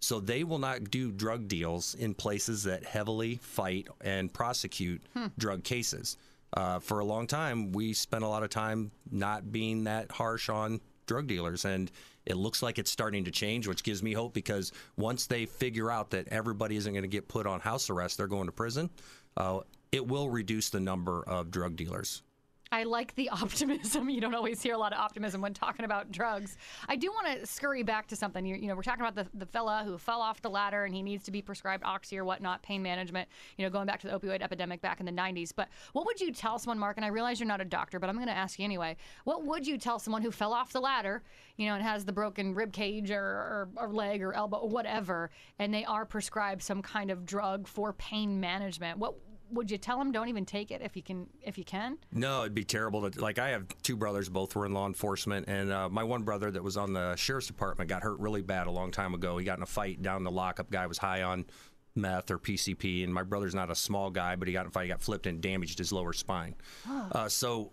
So 0.02 0.20
they 0.20 0.44
will 0.44 0.60
not 0.60 0.92
do 0.92 1.12
drug 1.12 1.48
deals 1.48 1.96
in 1.96 2.14
places 2.14 2.64
that 2.64 2.84
heavily 2.84 3.38
fight 3.38 3.88
and 4.02 4.32
prosecute 4.32 5.02
drug 5.38 5.64
cases. 5.64 6.18
Uh, 6.54 6.80
for 6.80 7.00
a 7.00 7.06
long 7.06 7.26
time, 7.26 7.72
we 7.72 7.94
spent 7.94 8.24
a 8.24 8.28
lot 8.28 8.44
of 8.44 8.50
time 8.50 8.92
not 9.10 9.52
being 9.52 9.86
that 9.86 10.12
harsh 10.12 10.50
on 10.50 10.82
drug 11.08 11.28
dealers, 11.28 11.66
and 11.66 11.92
it 12.26 12.38
looks 12.38 12.62
like 12.64 12.80
it's 12.80 12.92
starting 12.92 13.26
to 13.26 13.32
change, 13.32 13.68
which 13.68 13.84
gives 13.84 14.02
me 14.02 14.14
hope 14.14 14.34
because 14.34 14.72
once 14.98 15.28
they 15.28 15.46
figure 15.46 15.92
out 15.92 16.12
that 16.12 16.28
everybody 16.30 16.76
isn't 16.76 16.92
going 16.92 17.04
to 17.04 17.08
get 17.08 17.28
put 17.28 17.46
on 17.46 17.60
house 17.60 17.90
arrest, 17.90 18.18
they're 18.18 18.28
going 18.28 18.48
to 18.48 18.52
prison. 18.52 18.90
Uh, 19.38 19.60
it 19.92 20.06
will 20.06 20.30
reduce 20.30 20.70
the 20.70 20.80
number 20.80 21.24
of 21.28 21.52
drug 21.52 21.76
dealers. 21.76 22.22
I 22.76 22.84
like 22.84 23.16
the 23.16 23.30
optimism. 23.42 24.10
You 24.10 24.20
don't 24.20 24.36
always 24.36 24.62
hear 24.62 24.74
a 24.74 24.78
lot 24.78 24.92
of 24.92 25.00
optimism 25.00 25.40
when 25.40 25.54
talking 25.54 25.86
about 25.86 26.12
drugs. 26.12 26.58
I 26.90 26.98
do 26.98 27.10
want 27.10 27.40
to 27.40 27.48
scurry 27.48 27.84
back 27.84 28.06
to 28.08 28.18
something. 28.18 28.46
You, 28.46 28.58
you 28.58 28.68
know, 28.68 28.76
we're 28.76 28.84
talking 28.84 29.06
about 29.06 29.16
the, 29.16 29.28
the 29.38 29.46
fella 29.46 29.84
who 29.86 29.98
fell 29.98 30.20
off 30.20 30.42
the 30.42 30.50
ladder 30.50 30.84
and 30.84 30.94
he 30.94 31.02
needs 31.02 31.24
to 31.24 31.32
be 31.32 31.42
prescribed 31.42 31.86
oxy 31.86 32.18
or 32.18 32.26
whatnot, 32.26 32.64
pain 32.64 32.84
management, 32.84 33.30
you 33.58 33.64
know, 33.64 33.70
going 33.70 33.86
back 33.88 34.02
to 34.02 34.08
the 34.08 34.20
opioid 34.20 34.42
epidemic 34.42 34.82
back 34.82 35.00
in 35.00 35.06
the 35.06 35.12
90s. 35.14 35.54
But 35.56 35.70
what 35.94 36.06
would 36.06 36.20
you 36.20 36.34
tell 36.34 36.60
someone, 36.60 36.78
Mark, 36.78 36.98
and 36.98 37.06
I 37.06 37.10
realize 37.10 37.40
you're 37.40 37.48
not 37.48 37.62
a 37.62 37.66
doctor, 37.66 37.98
but 37.98 38.10
I'm 38.10 38.16
going 38.18 38.28
to 38.28 38.34
ask 38.34 38.60
you 38.60 38.66
anyway. 38.66 38.98
What 39.24 39.46
would 39.46 39.66
you 39.66 39.78
tell 39.78 39.98
someone 39.98 40.22
who 40.22 40.32
fell 40.32 40.52
off 40.52 40.74
the 40.74 40.82
ladder, 40.82 41.24
you 41.56 41.68
know, 41.68 41.76
and 41.76 41.84
has 41.84 42.04
the 42.04 42.12
broken 42.12 42.54
rib 42.54 42.74
cage 42.74 43.10
or, 43.10 43.24
or, 43.24 43.70
or 43.78 43.88
leg 43.88 44.22
or 44.22 44.34
elbow 44.34 44.58
or 44.58 44.70
whatever, 44.70 45.30
and 45.60 45.74
they 45.74 45.86
are 45.86 46.06
prescribed 46.06 46.62
some 46.62 46.82
kind 46.82 47.10
of 47.10 47.26
drug 47.26 47.70
for 47.70 47.94
pain 47.94 48.38
management? 48.42 49.00
What 49.00 49.16
would 49.52 49.70
you 49.72 49.78
tell 49.78 49.98
them 49.98 50.12
don't 50.12 50.28
even 50.28 50.46
take 50.46 50.72
it 50.72 50.82
if 50.82 50.96
you 50.96 51.02
can 51.04 51.28
if 51.42 51.58
you 51.58 51.64
can 51.64 51.98
No, 52.12 52.42
it'd 52.42 52.54
be 52.54 52.64
terrible 52.64 53.10
to 53.10 53.22
like. 53.22 53.40
I 53.40 53.50
have 53.50 53.66
two 53.84 53.96
brothers, 53.96 54.30
both 54.30 54.56
were 54.56 54.66
in 54.66 54.74
law 54.74 54.88
enforcement, 54.88 55.48
and 55.48 55.72
uh, 55.72 55.90
my 55.90 56.04
one 56.04 56.24
brother 56.24 56.52
that 56.52 56.64
was 56.64 56.78
on 56.78 56.94
the 56.94 57.16
sheriff's 57.16 57.48
department 57.48 57.90
got 57.90 58.04
hurt 58.04 58.20
really 58.20 58.42
bad 58.42 58.68
a 58.68 58.72
long 58.72 58.92
time 58.92 59.14
ago. 59.14 59.38
He 59.38 59.46
got 59.46 59.58
in 59.58 59.64
a 59.64 59.68
fight 59.68 60.02
down 60.02 60.24
the 60.24 60.32
lockup. 60.32 60.70
Guy 60.72 60.88
was 60.88 60.98
high 60.98 61.24
on 61.24 61.46
meth 61.96 62.30
or 62.32 62.38
PCP, 62.38 63.04
and 63.04 63.14
my 63.14 63.24
brother's 63.24 63.56
not 63.56 63.70
a 63.72 63.76
small 63.76 64.10
guy, 64.10 64.36
but 64.36 64.48
he 64.48 64.54
got 64.54 64.62
in 64.62 64.68
a 64.68 64.72
fight, 64.72 64.84
he 64.84 64.90
got 64.90 65.02
flipped 65.02 65.28
and 65.28 65.42
damaged 65.42 65.78
his 65.78 65.92
lower 65.92 66.14
spine. 66.14 66.56
Uh, 67.12 67.30
so 67.30 67.72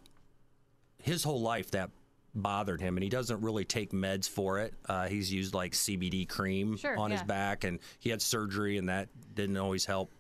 his 1.03 1.25
whole 1.25 1.41
life 1.41 1.71
that 1.73 1.91
bothered 2.35 2.81
him, 2.81 2.97
and 2.97 3.03
he 3.03 3.11
doesn't 3.11 3.41
really 3.43 3.65
take 3.65 3.93
meds 3.93 4.29
for 4.29 4.59
it. 4.59 4.75
Uh, 4.89 5.09
he's 5.09 5.33
used 5.33 5.55
like 5.55 5.73
CBD 5.73 6.29
cream 6.29 6.77
Sure, 6.77 6.97
on 6.97 7.11
his 7.11 7.23
back, 7.23 7.65
and 7.65 7.79
he 7.99 8.11
had 8.11 8.23
surgery, 8.23 8.79
and 8.79 8.89
that 8.89 9.09
didn't 9.35 9.57
always 9.57 9.85
help 9.85 10.13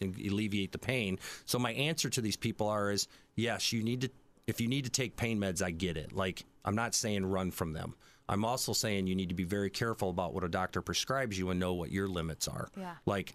alleviate 0.00 0.72
the 0.72 0.78
pain. 0.78 1.18
So 1.44 1.58
my 1.58 1.72
answer 1.72 2.08
to 2.10 2.20
these 2.20 2.36
people 2.36 2.68
are 2.68 2.90
is 2.90 3.08
yes, 3.34 3.72
you 3.72 3.82
need 3.82 4.02
to 4.02 4.10
if 4.46 4.60
you 4.60 4.68
need 4.68 4.84
to 4.84 4.90
take 4.90 5.16
pain 5.16 5.40
meds, 5.40 5.62
I 5.62 5.70
get 5.70 5.96
it. 5.96 6.12
Like 6.12 6.44
I'm 6.64 6.76
not 6.76 6.94
saying 6.94 7.26
run 7.26 7.50
from 7.50 7.72
them. 7.72 7.94
I'm 8.28 8.44
also 8.44 8.72
saying 8.72 9.06
you 9.06 9.14
need 9.14 9.28
to 9.28 9.34
be 9.34 9.44
very 9.44 9.70
careful 9.70 10.10
about 10.10 10.34
what 10.34 10.44
a 10.44 10.48
doctor 10.48 10.82
prescribes 10.82 11.38
you 11.38 11.50
and 11.50 11.60
know 11.60 11.74
what 11.74 11.92
your 11.92 12.08
limits 12.08 12.48
are. 12.48 12.68
Yeah. 12.76 12.94
Like 13.06 13.34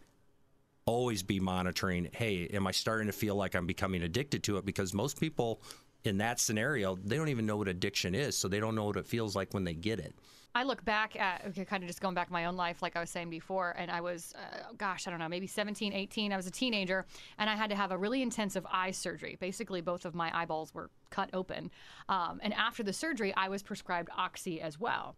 always 0.86 1.24
be 1.24 1.39
monitoring, 1.39 2.10
hey, 2.13 2.47
am 2.47 2.67
I 2.67 2.71
starting 2.71 3.08
to 3.08 3.13
feel 3.13 3.36
like 3.36 3.56
I'm 3.56 3.67
becoming 3.67 4.04
addicted 4.04 4.43
to 4.43 4.58
it 4.58 4.65
because 4.65 4.93
most 4.93 5.19
people 5.19 5.62
in 6.04 6.17
that 6.17 6.39
scenario, 6.39 6.95
they 6.95 7.15
don't 7.15 7.30
even 7.30 7.45
know 7.45 7.58
what 7.58 7.67
addiction 7.67 8.15
is, 8.15 8.36
so 8.36 8.47
they 8.47 8.60
don't 8.60 8.76
know 8.76 8.86
what 8.86 8.97
it 8.97 9.06
feels 9.06 9.36
like 9.36 9.54
when 9.54 9.63
they 9.63 9.74
get 9.74 10.00
it. 10.00 10.15
I 10.54 10.64
look 10.64 10.84
back 10.84 11.16
at, 11.16 11.46
okay, 11.48 11.64
kind 11.64 11.82
of 11.82 11.88
just 11.88 12.02
going 12.02 12.14
back 12.14 12.30
my 12.30 12.46
own 12.46 12.58
life, 12.58 12.82
like 12.82 12.98
I 12.98 13.00
was 13.00 13.10
saying 13.10 13.30
before, 13.30 13.74
and 13.78 13.90
I 13.90 14.02
was, 14.02 14.34
uh, 14.36 14.74
gosh, 14.78 15.08
I 15.08 15.10
don't 15.10 15.20
know, 15.20 15.30
maybe 15.30 15.48
17, 15.48 15.94
18. 15.94 16.34
I 16.34 16.36
was 16.36 16.46
a 16.46 16.52
teenager, 16.52 17.06
and 17.38 17.50
I 17.50 17.56
had 17.56 17.70
to 17.70 17.76
have 17.76 17.92
a 17.92 17.98
really 17.98 18.22
intensive 18.22 18.66
eye 18.70 18.92
surgery. 18.92 19.38
Basically, 19.40 19.80
both 19.80 20.04
of 20.04 20.14
my 20.14 20.30
eyeballs 20.38 20.74
were 20.74 20.90
cut 21.10 21.30
open. 21.32 21.72
Um, 22.10 22.42
and 22.44 22.54
after 22.54 22.84
the 22.84 22.92
surgery, 22.92 23.34
I 23.36 23.48
was 23.48 23.64
prescribed 23.64 24.10
Oxy 24.18 24.60
as 24.60 24.78
well. 24.78 25.16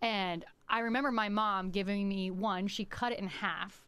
And 0.00 0.44
I 0.68 0.80
remember 0.80 1.12
my 1.12 1.28
mom 1.28 1.70
giving 1.70 2.08
me 2.08 2.32
one, 2.32 2.66
she 2.66 2.84
cut 2.84 3.12
it 3.12 3.20
in 3.20 3.28
half 3.28 3.86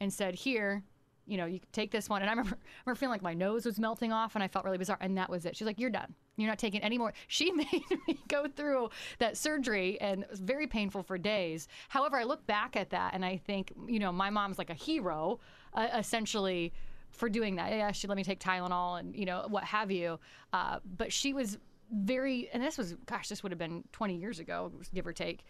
and 0.00 0.12
said, 0.12 0.34
Here, 0.34 0.82
you 1.26 1.36
know, 1.36 1.46
you 1.46 1.60
take 1.72 1.90
this 1.90 2.08
one. 2.08 2.22
And 2.22 2.30
I 2.30 2.32
remember, 2.32 2.56
I 2.64 2.80
remember 2.84 2.98
feeling 2.98 3.12
like 3.12 3.22
my 3.22 3.34
nose 3.34 3.66
was 3.66 3.78
melting 3.78 4.12
off 4.12 4.34
and 4.34 4.42
I 4.42 4.48
felt 4.48 4.64
really 4.64 4.78
bizarre. 4.78 4.98
And 5.00 5.16
that 5.18 5.28
was 5.28 5.44
it. 5.46 5.56
She's 5.56 5.66
like, 5.66 5.78
You're 5.78 5.90
done. 5.90 6.14
You're 6.36 6.48
not 6.48 6.58
taking 6.58 6.82
any 6.82 6.98
more. 6.98 7.12
She 7.28 7.50
made 7.52 7.84
me 8.06 8.18
go 8.28 8.46
through 8.48 8.90
that 9.18 9.36
surgery 9.36 10.00
and 10.00 10.22
it 10.22 10.30
was 10.30 10.40
very 10.40 10.66
painful 10.66 11.02
for 11.02 11.18
days. 11.18 11.68
However, 11.88 12.16
I 12.16 12.24
look 12.24 12.46
back 12.46 12.76
at 12.76 12.90
that 12.90 13.14
and 13.14 13.24
I 13.24 13.36
think, 13.36 13.72
you 13.86 13.98
know, 13.98 14.12
my 14.12 14.30
mom's 14.30 14.58
like 14.58 14.70
a 14.70 14.74
hero, 14.74 15.40
uh, 15.74 15.88
essentially, 15.96 16.72
for 17.10 17.28
doing 17.28 17.56
that. 17.56 17.72
Yeah, 17.72 17.92
she 17.92 18.06
let 18.06 18.16
me 18.16 18.24
take 18.24 18.40
Tylenol 18.40 19.00
and, 19.00 19.14
you 19.16 19.24
know, 19.24 19.46
what 19.48 19.64
have 19.64 19.90
you. 19.90 20.18
Uh, 20.52 20.78
but 20.96 21.12
she 21.12 21.32
was 21.32 21.58
very, 21.92 22.48
and 22.52 22.62
this 22.62 22.78
was, 22.78 22.94
gosh, 23.06 23.28
this 23.28 23.42
would 23.42 23.52
have 23.52 23.58
been 23.58 23.84
20 23.92 24.16
years 24.16 24.38
ago, 24.38 24.72
give 24.92 25.06
or 25.06 25.12
take 25.12 25.44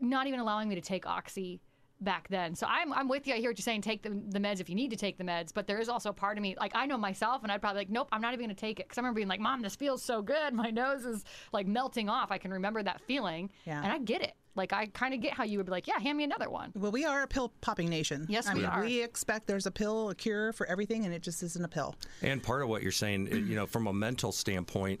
not 0.00 0.26
even 0.26 0.40
allowing 0.40 0.68
me 0.68 0.74
to 0.74 0.80
take 0.80 1.06
oxy 1.06 1.60
back 2.00 2.28
then. 2.28 2.54
So 2.54 2.66
I'm, 2.68 2.92
I'm 2.92 3.08
with 3.08 3.26
you. 3.26 3.34
I 3.34 3.38
hear 3.38 3.50
what 3.50 3.58
you're 3.58 3.64
saying. 3.64 3.82
Take 3.82 4.02
the, 4.02 4.10
the 4.10 4.38
meds 4.38 4.60
if 4.60 4.68
you 4.68 4.74
need 4.74 4.90
to 4.90 4.96
take 4.96 5.18
the 5.18 5.24
meds. 5.24 5.50
But 5.52 5.66
there 5.66 5.78
is 5.78 5.88
also 5.88 6.10
a 6.10 6.12
part 6.12 6.36
of 6.36 6.42
me, 6.42 6.56
like 6.58 6.72
I 6.74 6.86
know 6.86 6.96
myself, 6.98 7.42
and 7.42 7.50
I'd 7.50 7.60
probably 7.60 7.80
like, 7.80 7.90
nope, 7.90 8.08
I'm 8.12 8.20
not 8.20 8.32
even 8.32 8.46
going 8.46 8.54
to 8.54 8.60
take 8.60 8.80
it. 8.80 8.86
Because 8.86 8.98
I 8.98 9.00
remember 9.00 9.16
being 9.16 9.28
like, 9.28 9.40
Mom, 9.40 9.62
this 9.62 9.76
feels 9.76 10.02
so 10.02 10.22
good. 10.22 10.54
My 10.54 10.70
nose 10.70 11.04
is 11.04 11.24
like 11.52 11.66
melting 11.66 12.08
off. 12.08 12.30
I 12.30 12.38
can 12.38 12.52
remember 12.52 12.82
that 12.82 13.00
feeling. 13.02 13.50
Yeah. 13.64 13.82
And 13.82 13.92
I 13.92 13.98
get 13.98 14.22
it. 14.22 14.34
Like 14.54 14.72
I 14.72 14.86
kind 14.86 15.14
of 15.14 15.20
get 15.20 15.34
how 15.34 15.44
you 15.44 15.58
would 15.58 15.66
be 15.66 15.72
like, 15.72 15.86
yeah, 15.86 15.98
hand 15.98 16.18
me 16.18 16.24
another 16.24 16.50
one. 16.50 16.72
Well, 16.74 16.90
we 16.90 17.04
are 17.04 17.22
a 17.22 17.28
pill 17.28 17.52
popping 17.60 17.88
nation. 17.88 18.26
Yes, 18.28 18.48
I 18.48 18.54
we 18.54 18.60
mean, 18.60 18.68
are. 18.68 18.80
We 18.80 19.02
expect 19.02 19.46
there's 19.46 19.66
a 19.66 19.70
pill, 19.70 20.10
a 20.10 20.14
cure 20.16 20.52
for 20.52 20.66
everything, 20.66 21.04
and 21.04 21.14
it 21.14 21.22
just 21.22 21.42
isn't 21.44 21.64
a 21.64 21.68
pill. 21.68 21.94
And 22.22 22.42
part 22.42 22.62
of 22.62 22.68
what 22.68 22.82
you're 22.82 22.90
saying, 22.90 23.28
you 23.28 23.54
know, 23.54 23.66
from 23.66 23.86
a 23.86 23.92
mental 23.92 24.32
standpoint, 24.32 25.00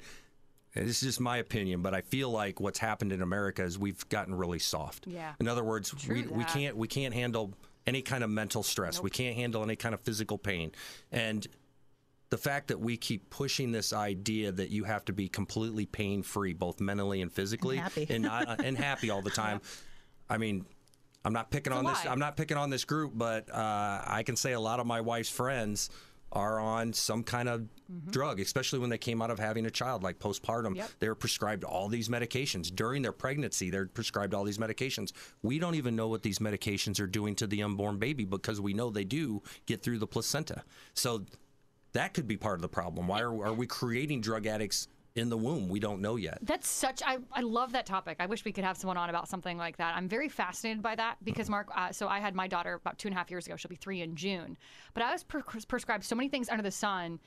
this 0.74 0.88
is 0.88 1.00
just 1.00 1.20
my 1.20 1.38
opinion, 1.38 1.82
but 1.82 1.94
I 1.94 2.02
feel 2.02 2.30
like 2.30 2.60
what's 2.60 2.78
happened 2.78 3.12
in 3.12 3.22
America 3.22 3.62
is 3.64 3.78
we've 3.78 4.06
gotten 4.08 4.34
really 4.34 4.58
soft. 4.58 5.06
Yeah. 5.06 5.32
In 5.40 5.48
other 5.48 5.64
words, 5.64 5.94
we, 6.06 6.22
we 6.22 6.44
that. 6.44 6.48
can't 6.52 6.76
we 6.76 6.88
can't 6.88 7.14
handle 7.14 7.54
any 7.86 8.02
kind 8.02 8.22
of 8.22 8.30
mental 8.30 8.62
stress. 8.62 9.02
We 9.02 9.10
can't 9.10 9.34
handle 9.34 9.62
any 9.62 9.76
kind 9.76 9.94
of 9.94 10.00
physical 10.02 10.36
pain. 10.38 10.72
And 11.10 11.46
the 12.30 12.36
fact 12.36 12.68
that 12.68 12.78
we 12.78 12.98
keep 12.98 13.30
pushing 13.30 13.72
this 13.72 13.94
idea 13.94 14.52
that 14.52 14.68
you 14.70 14.84
have 14.84 15.04
to 15.06 15.14
be 15.14 15.28
completely 15.28 15.86
pain 15.86 16.22
free, 16.22 16.52
both 16.52 16.80
mentally 16.80 17.22
and 17.22 17.32
physically, 17.32 17.76
And 17.78 17.84
happy. 17.84 18.06
and, 18.10 18.24
not, 18.24 18.62
and 18.62 18.76
happy 18.76 19.08
all 19.08 19.22
the 19.22 19.30
time. 19.44 19.62
I 20.28 20.36
mean, 20.36 20.66
I'm 21.24 21.32
not 21.32 21.50
picking 21.50 21.72
on 21.72 21.86
this. 21.86 22.04
I'm 22.04 22.18
not 22.18 22.36
picking 22.36 22.58
on 22.58 22.68
this 22.68 22.84
group, 22.84 23.12
but 23.14 23.48
uh, 23.50 24.02
I 24.06 24.22
can 24.24 24.36
say 24.36 24.52
a 24.52 24.60
lot 24.60 24.78
of 24.80 24.86
my 24.86 25.00
wife's 25.00 25.30
friends 25.30 25.88
are 26.30 26.60
on 26.60 26.92
some 26.92 27.22
kind 27.22 27.48
of 27.48 27.66
drug, 28.10 28.40
especially 28.40 28.78
when 28.78 28.90
they 28.90 28.98
came 28.98 29.22
out 29.22 29.30
of 29.30 29.38
having 29.38 29.66
a 29.66 29.70
child, 29.70 30.02
like 30.02 30.18
postpartum. 30.18 30.76
Yep. 30.76 30.90
They 31.00 31.08
were 31.08 31.14
prescribed 31.14 31.64
all 31.64 31.88
these 31.88 32.08
medications 32.08 32.74
during 32.74 33.02
their 33.02 33.12
pregnancy. 33.12 33.70
They're 33.70 33.86
prescribed 33.86 34.34
all 34.34 34.44
these 34.44 34.58
medications. 34.58 35.12
We 35.42 35.58
don't 35.58 35.74
even 35.74 35.96
know 35.96 36.08
what 36.08 36.22
these 36.22 36.38
medications 36.38 37.00
are 37.00 37.06
doing 37.06 37.34
to 37.36 37.46
the 37.46 37.62
unborn 37.62 37.98
baby 37.98 38.24
because 38.24 38.60
we 38.60 38.74
know 38.74 38.90
they 38.90 39.04
do 39.04 39.42
get 39.66 39.82
through 39.82 39.98
the 39.98 40.06
placenta. 40.06 40.64
So 40.94 41.24
that 41.92 42.14
could 42.14 42.28
be 42.28 42.36
part 42.36 42.56
of 42.56 42.62
the 42.62 42.68
problem. 42.68 43.08
Why 43.08 43.20
are, 43.20 43.46
are 43.46 43.54
we 43.54 43.66
creating 43.66 44.20
drug 44.20 44.46
addicts 44.46 44.88
in 45.14 45.30
the 45.30 45.38
womb? 45.38 45.68
We 45.68 45.80
don't 45.80 46.00
know 46.00 46.16
yet. 46.16 46.38
That's 46.42 46.68
such. 46.68 47.02
I, 47.04 47.18
I 47.32 47.40
love 47.40 47.72
that 47.72 47.86
topic. 47.86 48.18
I 48.20 48.26
wish 48.26 48.44
we 48.44 48.52
could 48.52 48.64
have 48.64 48.76
someone 48.76 48.98
on 48.98 49.08
about 49.08 49.28
something 49.28 49.56
like 49.56 49.78
that. 49.78 49.96
I'm 49.96 50.08
very 50.08 50.28
fascinated 50.28 50.82
by 50.82 50.94
that 50.96 51.16
because 51.24 51.48
Mark. 51.48 51.68
Uh, 51.74 51.90
so 51.90 52.06
I 52.06 52.20
had 52.20 52.34
my 52.34 52.46
daughter 52.46 52.74
about 52.74 52.98
two 52.98 53.08
and 53.08 53.14
a 53.14 53.18
half 53.18 53.30
years 53.30 53.46
ago. 53.46 53.56
She'll 53.56 53.70
be 53.70 53.76
three 53.76 54.02
in 54.02 54.14
June. 54.14 54.58
But 54.92 55.02
I 55.02 55.12
was 55.12 55.24
pre- 55.24 55.42
prescribed 55.66 56.04
so 56.04 56.14
many 56.14 56.28
things 56.28 56.50
under 56.50 56.62
the 56.62 56.70
sun 56.70 57.18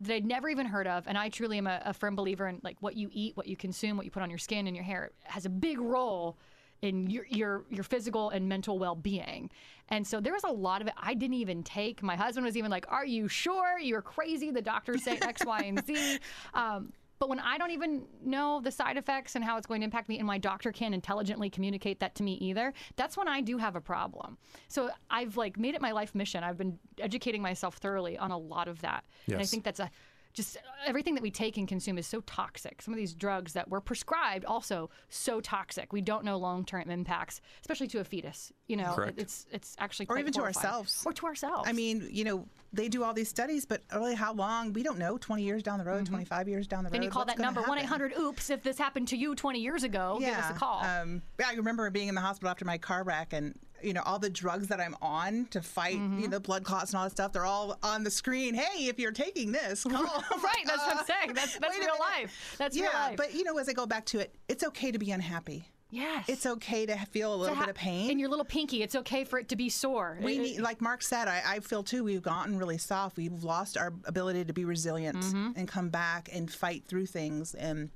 that 0.00 0.14
I'd 0.14 0.26
never 0.26 0.48
even 0.48 0.66
heard 0.66 0.86
of. 0.86 1.06
And 1.06 1.18
I 1.18 1.28
truly 1.28 1.58
am 1.58 1.66
a, 1.66 1.80
a 1.84 1.92
firm 1.92 2.14
believer 2.14 2.48
in 2.48 2.60
like 2.62 2.76
what 2.80 2.96
you 2.96 3.08
eat, 3.12 3.36
what 3.36 3.46
you 3.46 3.56
consume, 3.56 3.96
what 3.96 4.04
you 4.06 4.10
put 4.10 4.22
on 4.22 4.30
your 4.30 4.38
skin 4.38 4.66
and 4.66 4.74
your 4.74 4.84
hair 4.84 5.10
has 5.24 5.44
a 5.44 5.50
big 5.50 5.80
role 5.80 6.38
in 6.82 7.10
your 7.10 7.26
your 7.28 7.64
your 7.68 7.84
physical 7.84 8.30
and 8.30 8.48
mental 8.48 8.78
well-being. 8.78 9.50
And 9.88 10.06
so 10.06 10.20
there 10.20 10.32
was 10.32 10.44
a 10.44 10.52
lot 10.52 10.80
of 10.80 10.86
it 10.86 10.94
I 10.96 11.14
didn't 11.14 11.34
even 11.34 11.62
take. 11.62 12.02
My 12.02 12.16
husband 12.16 12.46
was 12.46 12.56
even 12.56 12.70
like, 12.70 12.86
"Are 12.88 13.04
you 13.04 13.28
sure? 13.28 13.78
You're 13.78 14.02
crazy. 14.02 14.50
The 14.50 14.62
doctors 14.62 15.04
say 15.04 15.18
X, 15.20 15.44
Y, 15.44 15.62
and 15.62 15.84
Z." 15.84 16.18
Um, 16.54 16.92
but 17.20 17.28
when 17.28 17.38
I 17.38 17.58
don't 17.58 17.70
even 17.70 18.06
know 18.24 18.60
the 18.64 18.72
side 18.72 18.96
effects 18.96 19.36
and 19.36 19.44
how 19.44 19.58
it's 19.58 19.66
going 19.66 19.82
to 19.82 19.84
impact 19.84 20.08
me, 20.08 20.18
and 20.18 20.26
my 20.26 20.38
doctor 20.38 20.72
can't 20.72 20.94
intelligently 20.94 21.50
communicate 21.50 22.00
that 22.00 22.14
to 22.16 22.22
me 22.22 22.32
either, 22.34 22.72
that's 22.96 23.14
when 23.14 23.28
I 23.28 23.42
do 23.42 23.58
have 23.58 23.76
a 23.76 23.80
problem. 23.80 24.38
So 24.68 24.88
I've 25.10 25.36
like 25.36 25.58
made 25.58 25.74
it 25.74 25.82
my 25.82 25.92
life 25.92 26.14
mission. 26.14 26.42
I've 26.42 26.56
been 26.56 26.78
educating 26.98 27.42
myself 27.42 27.76
thoroughly 27.76 28.16
on 28.16 28.30
a 28.30 28.38
lot 28.38 28.68
of 28.68 28.80
that, 28.80 29.04
and 29.26 29.36
I 29.36 29.44
think 29.44 29.64
that's 29.64 29.80
a 29.80 29.90
just 30.32 30.56
everything 30.86 31.14
that 31.14 31.22
we 31.22 31.30
take 31.30 31.56
and 31.56 31.66
consume 31.66 31.98
is 31.98 32.06
so 32.06 32.20
toxic. 32.22 32.80
Some 32.82 32.94
of 32.94 32.98
these 32.98 33.14
drugs 33.14 33.52
that 33.54 33.68
we're 33.68 33.80
prescribed 33.80 34.44
also 34.44 34.90
so 35.08 35.40
toxic. 35.40 35.92
We 35.92 36.00
don't 36.00 36.24
know 36.24 36.36
long 36.38 36.64
term 36.64 36.88
impacts, 36.90 37.40
especially 37.62 37.88
to 37.88 38.00
a 38.00 38.04
fetus. 38.04 38.52
You 38.68 38.76
know, 38.76 38.92
Correct. 38.94 39.18
it's 39.20 39.46
it's 39.50 39.74
actually 39.78 40.06
Or 40.06 40.14
quite 40.14 40.20
even 40.20 40.32
to 40.34 40.42
ourselves. 40.42 41.02
or 41.04 41.12
to 41.14 41.26
ourselves. 41.26 41.68
I 41.68 41.72
mean, 41.72 42.08
you 42.10 42.24
know, 42.24 42.46
they 42.72 42.88
do 42.88 43.02
all 43.02 43.12
these 43.12 43.28
studies, 43.28 43.64
but 43.66 43.82
really 43.92 44.14
how 44.14 44.32
long? 44.32 44.72
We 44.72 44.84
don't 44.84 44.98
know. 44.98 45.18
20 45.18 45.42
years 45.42 45.62
down 45.64 45.78
the 45.78 45.84
road, 45.84 46.06
25 46.06 46.48
years 46.48 46.68
down 46.68 46.84
the 46.84 46.88
road. 46.90 46.94
then 46.94 47.02
you 47.02 47.10
call 47.10 47.24
that 47.24 47.38
number 47.38 47.62
one 47.62 47.78
eight 47.78 47.82
happen? 47.82 47.88
hundred. 48.10 48.18
Oops! 48.18 48.48
If 48.50 48.62
this 48.62 48.78
happened 48.78 49.08
to 49.08 49.16
you 49.16 49.34
twenty 49.34 49.58
years 49.60 49.82
ago, 49.82 50.18
give 50.20 50.34
us 50.36 50.50
a 50.50 50.54
call. 50.54 50.84
Um, 50.84 51.22
yeah, 51.40 51.48
I 51.50 51.54
remember 51.54 51.90
being 51.90 52.08
in 52.08 52.14
the 52.14 52.20
hospital 52.20 52.48
after 52.50 52.64
my 52.64 52.78
car 52.78 53.02
wreck, 53.02 53.32
and 53.32 53.58
you 53.82 53.92
know 53.92 54.02
all 54.04 54.18
the 54.18 54.30
drugs 54.30 54.68
that 54.68 54.80
I'm 54.80 54.96
on 55.02 55.46
to 55.50 55.60
fight 55.62 55.94
you 55.94 56.28
know 56.28 56.40
blood 56.40 56.64
clots 56.64 56.92
and 56.92 56.98
all 56.98 57.04
that 57.04 57.10
stuff. 57.10 57.32
They're 57.32 57.46
all 57.46 57.78
on 57.82 58.04
the 58.04 58.10
screen. 58.10 58.54
Hey, 58.54 58.86
if 58.86 58.98
you're 58.98 59.12
taking 59.12 59.52
this, 59.52 59.84
call. 59.84 59.92
right, 60.02 60.64
that's 60.66 60.78
what 60.86 60.96
I'm 60.98 61.04
saying. 61.04 61.34
That's 61.34 61.58
that's 61.60 61.78
real 61.78 61.94
life. 61.98 62.54
That's 62.58 62.76
yeah, 62.76 62.84
real 62.84 62.92
life. 62.94 63.16
but 63.16 63.34
you 63.34 63.44
know, 63.44 63.56
as 63.58 63.68
I 63.68 63.72
go 63.72 63.86
back 63.86 64.04
to 64.06 64.18
it, 64.20 64.34
it's 64.48 64.64
okay 64.64 64.90
to 64.92 64.98
be 64.98 65.10
unhappy. 65.10 65.64
yes, 65.90 66.24
It's 66.28 66.46
okay 66.46 66.86
to 66.86 66.96
feel 67.06 67.34
a 67.34 67.36
little 67.36 67.54
ha- 67.56 67.62
bit 67.62 67.70
of 67.70 67.76
pain. 67.76 68.10
in 68.10 68.18
your 68.18 68.28
little 68.28 68.44
pinky. 68.44 68.82
It's 68.82 68.94
okay 68.94 69.24
for 69.24 69.38
it 69.40 69.48
to 69.48 69.56
be 69.56 69.68
sore. 69.68 70.18
we 70.22 70.34
It- 70.36 70.42
need, 70.42 70.60
like 70.60 70.80
Mark 70.80 71.02
said, 71.02 71.26
I, 71.26 71.42
I 71.44 71.60
feel 71.60 71.82
too. 71.82 72.04
We've 72.04 72.22
gotten 72.22 72.58
really 72.58 72.78
soft. 72.78 73.16
We've 73.16 73.42
lost 73.42 73.76
our 73.76 73.92
ability 74.04 74.44
to 74.44 74.52
be 74.52 74.64
resilient 74.64 75.18
Mm-hmm. 75.18 75.50
and 75.56 75.66
come 75.66 75.88
back 75.88 76.28
and 76.32 76.50
fight 76.50 76.84
through 76.86 77.06
things 77.06 77.54
and 77.54 77.90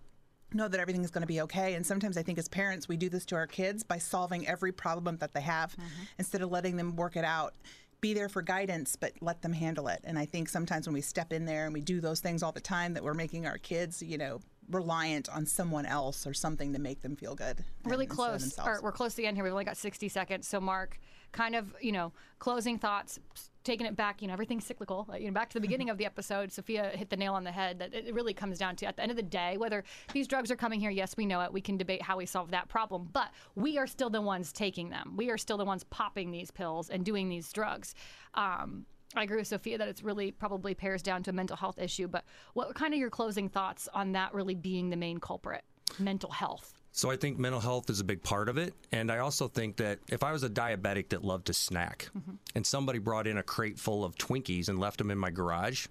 know 0.55 0.69
that 0.69 0.81
everything 0.81 1.05
is 1.05 1.11
going 1.11 1.23
to 1.23 1.27
be 1.27 1.41
okay. 1.43 1.75
And 1.75 1.85
sometimes 1.85 2.17
I 2.17 2.23
think 2.23 2.39
as 2.39 2.49
parents, 2.49 2.89
we 2.89 2.97
do 2.97 3.09
this 3.09 3.25
to 3.27 3.35
our 3.37 3.47
kids 3.47 3.83
by 3.83 3.99
solving 3.99 4.47
every 4.47 4.73
problem 4.73 5.17
that 5.19 5.33
they 5.35 5.41
have 5.41 5.73
Mm-hmm. 5.75 6.03
instead 6.19 6.43
of 6.43 6.51
letting 6.51 6.77
them 6.77 6.95
work 6.97 7.17
it 7.17 7.25
out. 7.25 7.55
Be 8.01 8.13
there 8.15 8.29
for 8.29 8.43
guidance, 8.43 8.97
but 8.97 9.13
let 9.23 9.41
them 9.43 9.53
handle 9.53 9.89
it. 9.89 10.01
And 10.05 10.19
I 10.19 10.27
think 10.27 10.49
sometimes 10.49 10.87
when 10.87 10.93
we 10.95 11.01
step 11.01 11.33
in 11.33 11.47
there 11.47 11.65
and 11.65 11.73
we 11.73 11.81
do 11.81 12.01
those 12.01 12.21
things 12.21 12.43
all 12.43 12.53
the 12.53 12.61
time, 12.61 12.93
that 12.95 13.03
we're 13.03 13.15
making 13.15 13.47
our 13.47 13.57
kids, 13.59 14.03
you 14.03 14.19
know, 14.19 14.41
reliant 14.71 15.29
on 15.31 15.47
someone 15.47 15.87
else 15.87 16.27
or 16.27 16.35
something 16.35 16.73
to 16.75 16.79
make 16.79 17.01
them 17.03 17.17
feel 17.17 17.35
good. 17.35 17.65
really 17.85 18.05
and- 18.05 18.11
instead 18.13 18.25
of 18.25 18.31
close. 18.31 18.41
themselves. 18.43 18.81
Or 18.81 18.83
we're 18.83 18.93
close 18.93 19.13
to 19.13 19.17
the 19.19 19.27
end 19.27 19.37
here. 19.37 19.45
We've 19.45 19.53
only 19.53 19.65
got 19.65 19.77
60 19.79 20.09
seconds. 20.11 20.47
So, 20.47 20.61
Mark, 20.61 20.99
kind 21.33 21.55
of, 21.55 21.75
you 21.81 21.93
know, 21.93 22.13
closing 22.39 22.79
thoughts, 22.79 23.19
taking 23.65 23.87
it 23.87 23.97
back. 23.97 24.23
You 24.23 24.29
know, 24.29 24.35
everything's 24.35 24.65
cyclical. 24.65 25.09
You 25.19 25.27
know, 25.27 25.33
back 25.33 25.51
to 25.51 25.55
the 25.55 25.61
beginning 25.61 25.91
of 25.91 25.99
the 25.99 26.07
episode, 26.07 26.53
Sophia 26.53 26.91
hit 26.95 27.11
the 27.11 27.17
nail 27.17 27.35
on 27.35 27.45
the 27.45 27.53
head. 27.53 27.79
That 27.81 27.95
it 27.95 28.15
really 28.15 28.35
comes 28.35 28.59
down 28.59 28.77
to 28.77 28.87
at 28.87 28.97
the 28.97 29.03
end 29.03 29.11
of 29.11 29.17
the 29.17 29.23
day, 29.23 29.57
whether 29.57 29.83
these 30.13 30.29
drugs 30.29 30.51
are 30.51 30.57
coming 30.57 30.81
here. 30.81 30.91
Yes, 30.91 31.17
we 31.17 31.27
know 31.27 31.41
it. 31.41 31.53
We 31.53 31.61
can 31.61 31.77
debate 31.77 32.03
how 32.03 32.19
we 32.19 32.27
solve 32.27 32.51
that 32.53 32.69
problem, 32.69 33.09
but 33.13 33.31
we 33.55 33.79
are 33.79 33.87
still 33.87 34.11
the 34.11 34.21
ones 34.21 34.53
taking 34.53 34.91
them. 34.91 35.15
We 35.17 35.31
are 35.31 35.39
still 35.39 35.57
the 35.57 35.65
ones 35.65 35.85
popping 35.85 36.31
these 36.31 36.51
pills 36.51 36.91
and 36.91 37.05
doing 37.05 37.29
these 37.29 37.53
drugs. 37.53 37.95
Um, 38.35 38.87
I 39.17 39.23
agree 39.23 39.37
with 39.39 39.47
Sophia 39.47 39.79
that 39.79 39.89
it's 39.89 40.03
really 40.03 40.33
probably 40.33 40.75
pairs 40.75 41.03
down 41.03 41.23
to 41.25 41.31
a 41.31 41.33
mental 41.33 41.57
health 41.57 41.79
issue. 41.79 42.09
But 42.09 42.25
what 42.55 42.69
were 42.69 42.75
kind 42.75 42.93
of 42.93 43.01
your 43.01 43.11
closing 43.11 43.49
thoughts 43.49 43.89
on 43.95 44.13
that 44.13 44.35
really 44.35 44.55
being 44.55 44.91
the 44.91 44.97
main 44.97 45.19
culprit? 45.19 45.63
Mental 45.99 46.31
health. 46.31 46.75
So 46.97 47.11
I 47.11 47.17
think 47.17 47.41
mental 47.41 47.59
health 47.59 47.91
is 47.91 47.99
a 47.99 48.05
big 48.05 48.23
part 48.23 48.49
of 48.49 48.57
it. 48.57 48.73
And 48.93 49.11
I 49.11 49.19
also 49.19 49.49
think 49.49 49.79
that 49.79 49.99
if 50.09 50.23
I 50.23 50.31
was 50.31 50.45
a 50.45 50.49
diabetic 50.49 51.09
that 51.09 51.25
loved 51.25 51.47
to 51.47 51.53
snack 51.53 52.09
mm-hmm. 52.17 52.35
and 52.55 52.65
somebody 52.65 53.01
brought 53.01 53.27
in 53.27 53.37
a 53.37 53.43
crate 53.43 53.81
full 53.81 54.05
of 54.05 54.15
Twinkies 54.15 54.69
and 54.69 54.79
left 54.79 54.99
them 54.99 55.11
in 55.11 55.19
my 55.19 55.33
garage, 55.33 55.89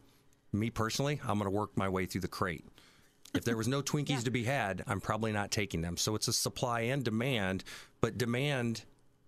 me 0.53 0.69
personally, 0.69 1.19
I'm 1.23 1.37
going 1.39 1.51
to 1.51 1.55
work 1.55 1.75
my 1.75 1.89
way 1.89 2.05
through 2.05 2.21
the 2.21 2.29
crate. 2.29 2.63
If 3.33 3.43
there 3.43 3.57
was 3.57 3.67
no 3.67 3.81
Twinkies 3.83 4.23
to 4.23 4.31
be 4.31 4.45
had, 4.45 4.81
I'm 4.87 5.01
probably 5.01 5.33
not 5.33 5.51
taking 5.51 5.81
them. 5.81 5.97
So 5.97 6.15
it's 6.15 6.29
a 6.29 6.33
supply 6.33 6.81
and 6.81 7.03
demand, 7.03 7.65
but 7.99 8.17
demand 8.17 8.85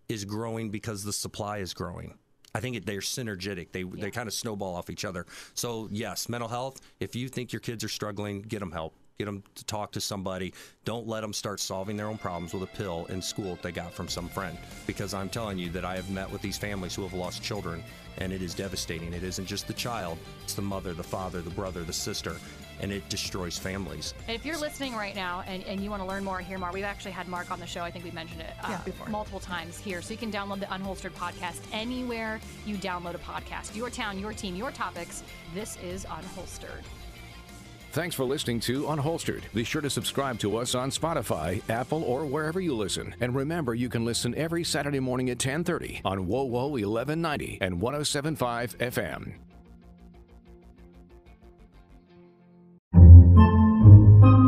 is 0.07 0.23
growing 0.23 0.69
because 0.69 1.03
the 1.03 1.11
supply 1.11 1.57
is 1.57 1.73
growing. 1.73 2.13
I 2.53 2.61
think 2.61 2.77
it, 2.77 2.85
they're 2.85 3.01
synergetic. 3.01 3.73
They 3.73 3.83
they 3.83 4.11
kind 4.11 4.27
of 4.29 4.33
snowball 4.33 4.75
off 4.75 4.89
each 4.89 5.03
other. 5.03 5.25
So 5.55 5.89
yes, 5.91 6.29
mental 6.29 6.47
health. 6.47 6.79
If 7.01 7.17
you 7.17 7.27
think 7.27 7.51
your 7.51 7.59
kids 7.59 7.83
are 7.83 7.89
struggling, 7.89 8.43
get 8.43 8.61
them 8.61 8.71
help. 8.71 8.95
Get 9.17 9.25
them 9.25 9.43
to 9.55 9.65
talk 9.65 9.93
to 9.93 10.01
somebody. 10.01 10.53
Don't 10.83 11.07
let 11.07 11.21
them 11.21 11.31
start 11.31 11.61
solving 11.61 11.95
their 11.95 12.07
own 12.07 12.17
problems 12.17 12.53
with 12.53 12.63
a 12.63 12.67
pill 12.77 13.05
in 13.09 13.21
school 13.21 13.51
that 13.55 13.61
they 13.63 13.71
got 13.71 13.93
from 13.93 14.09
some 14.09 14.27
friend. 14.27 14.57
Because 14.87 15.13
I'm 15.13 15.29
telling 15.29 15.57
you 15.57 15.69
that 15.69 15.85
I 15.85 15.95
have 15.95 16.09
met 16.09 16.29
with 16.29 16.41
these 16.41 16.57
families 16.57 16.95
who 16.95 17.03
have 17.03 17.13
lost 17.13 17.41
children, 17.41 17.81
and 18.17 18.33
it 18.33 18.41
is 18.41 18.53
devastating. 18.53 19.13
It 19.13 19.23
isn't 19.23 19.45
just 19.45 19.67
the 19.67 19.73
child; 19.73 20.17
it's 20.43 20.53
the 20.53 20.61
mother, 20.61 20.93
the 20.93 21.03
father, 21.03 21.41
the 21.41 21.49
brother, 21.49 21.83
the 21.85 21.93
sister, 21.93 22.35
and 22.81 22.91
it 22.91 23.07
destroys 23.07 23.57
families. 23.57 24.13
And 24.27 24.35
if 24.35 24.45
you're 24.45 24.57
listening 24.57 24.93
right 24.95 25.15
now 25.15 25.43
and, 25.47 25.63
and 25.63 25.79
you 25.79 25.89
want 25.89 26.01
to 26.01 26.07
learn 26.07 26.25
more, 26.25 26.39
hear 26.39 26.57
more, 26.57 26.71
we've 26.73 26.83
actually 26.83 27.11
had 27.11 27.29
Mark 27.29 27.51
on 27.51 27.59
the 27.61 27.65
show. 27.65 27.81
I 27.83 27.91
think 27.91 28.03
we 28.03 28.11
mentioned 28.11 28.41
it 28.41 28.51
uh, 28.63 28.67
Yeah, 28.71 28.81
before. 28.83 29.07
multiple 29.07 29.39
times 29.39 29.77
here. 29.77 30.01
So 30.01 30.11
you 30.11 30.17
can 30.17 30.29
download 30.29 30.59
the 30.59 30.65
Unholstered 30.65 31.13
podcast 31.13 31.61
anywhere 31.71 32.41
you 32.65 32.75
download 32.75 33.15
a 33.15 33.19
podcast. 33.19 33.73
Your 33.77 33.89
town, 33.89 34.19
your 34.19 34.33
team, 34.33 34.57
your 34.57 34.71
topics. 34.71 35.23
This 35.53 35.77
is 35.77 36.03
Unholstered. 36.03 36.83
Thanks 37.95 38.13
for 38.13 38.25
listening 38.25 38.59
to 38.59 38.83
Unholstered. 38.83 39.43
Be 39.53 39.63
sure 39.63 39.79
to 39.79 39.89
subscribe 39.89 40.37
to 40.39 40.57
us 40.57 40.75
on 40.75 40.89
Spotify, 40.89 41.61
Apple, 41.69 42.03
or 42.03 42.25
wherever 42.25 42.59
you 42.59 42.75
listen. 42.75 43.15
And 43.21 43.33
remember, 43.33 43.73
you 43.73 43.87
can 43.87 44.03
listen 44.03 44.35
every 44.35 44.65
Saturday 44.65 44.99
morning 44.99 45.29
at 45.29 45.37
10:30 45.39 46.01
on 46.03 46.27
WoWo 46.27 46.71
1190 46.71 47.57
and 47.61 47.79
1075 47.79 48.77
FM. 48.79 49.35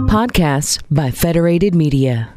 Podcasts 0.09 0.83
by 0.91 1.09
Federated 1.09 1.73
Media. 1.73 2.33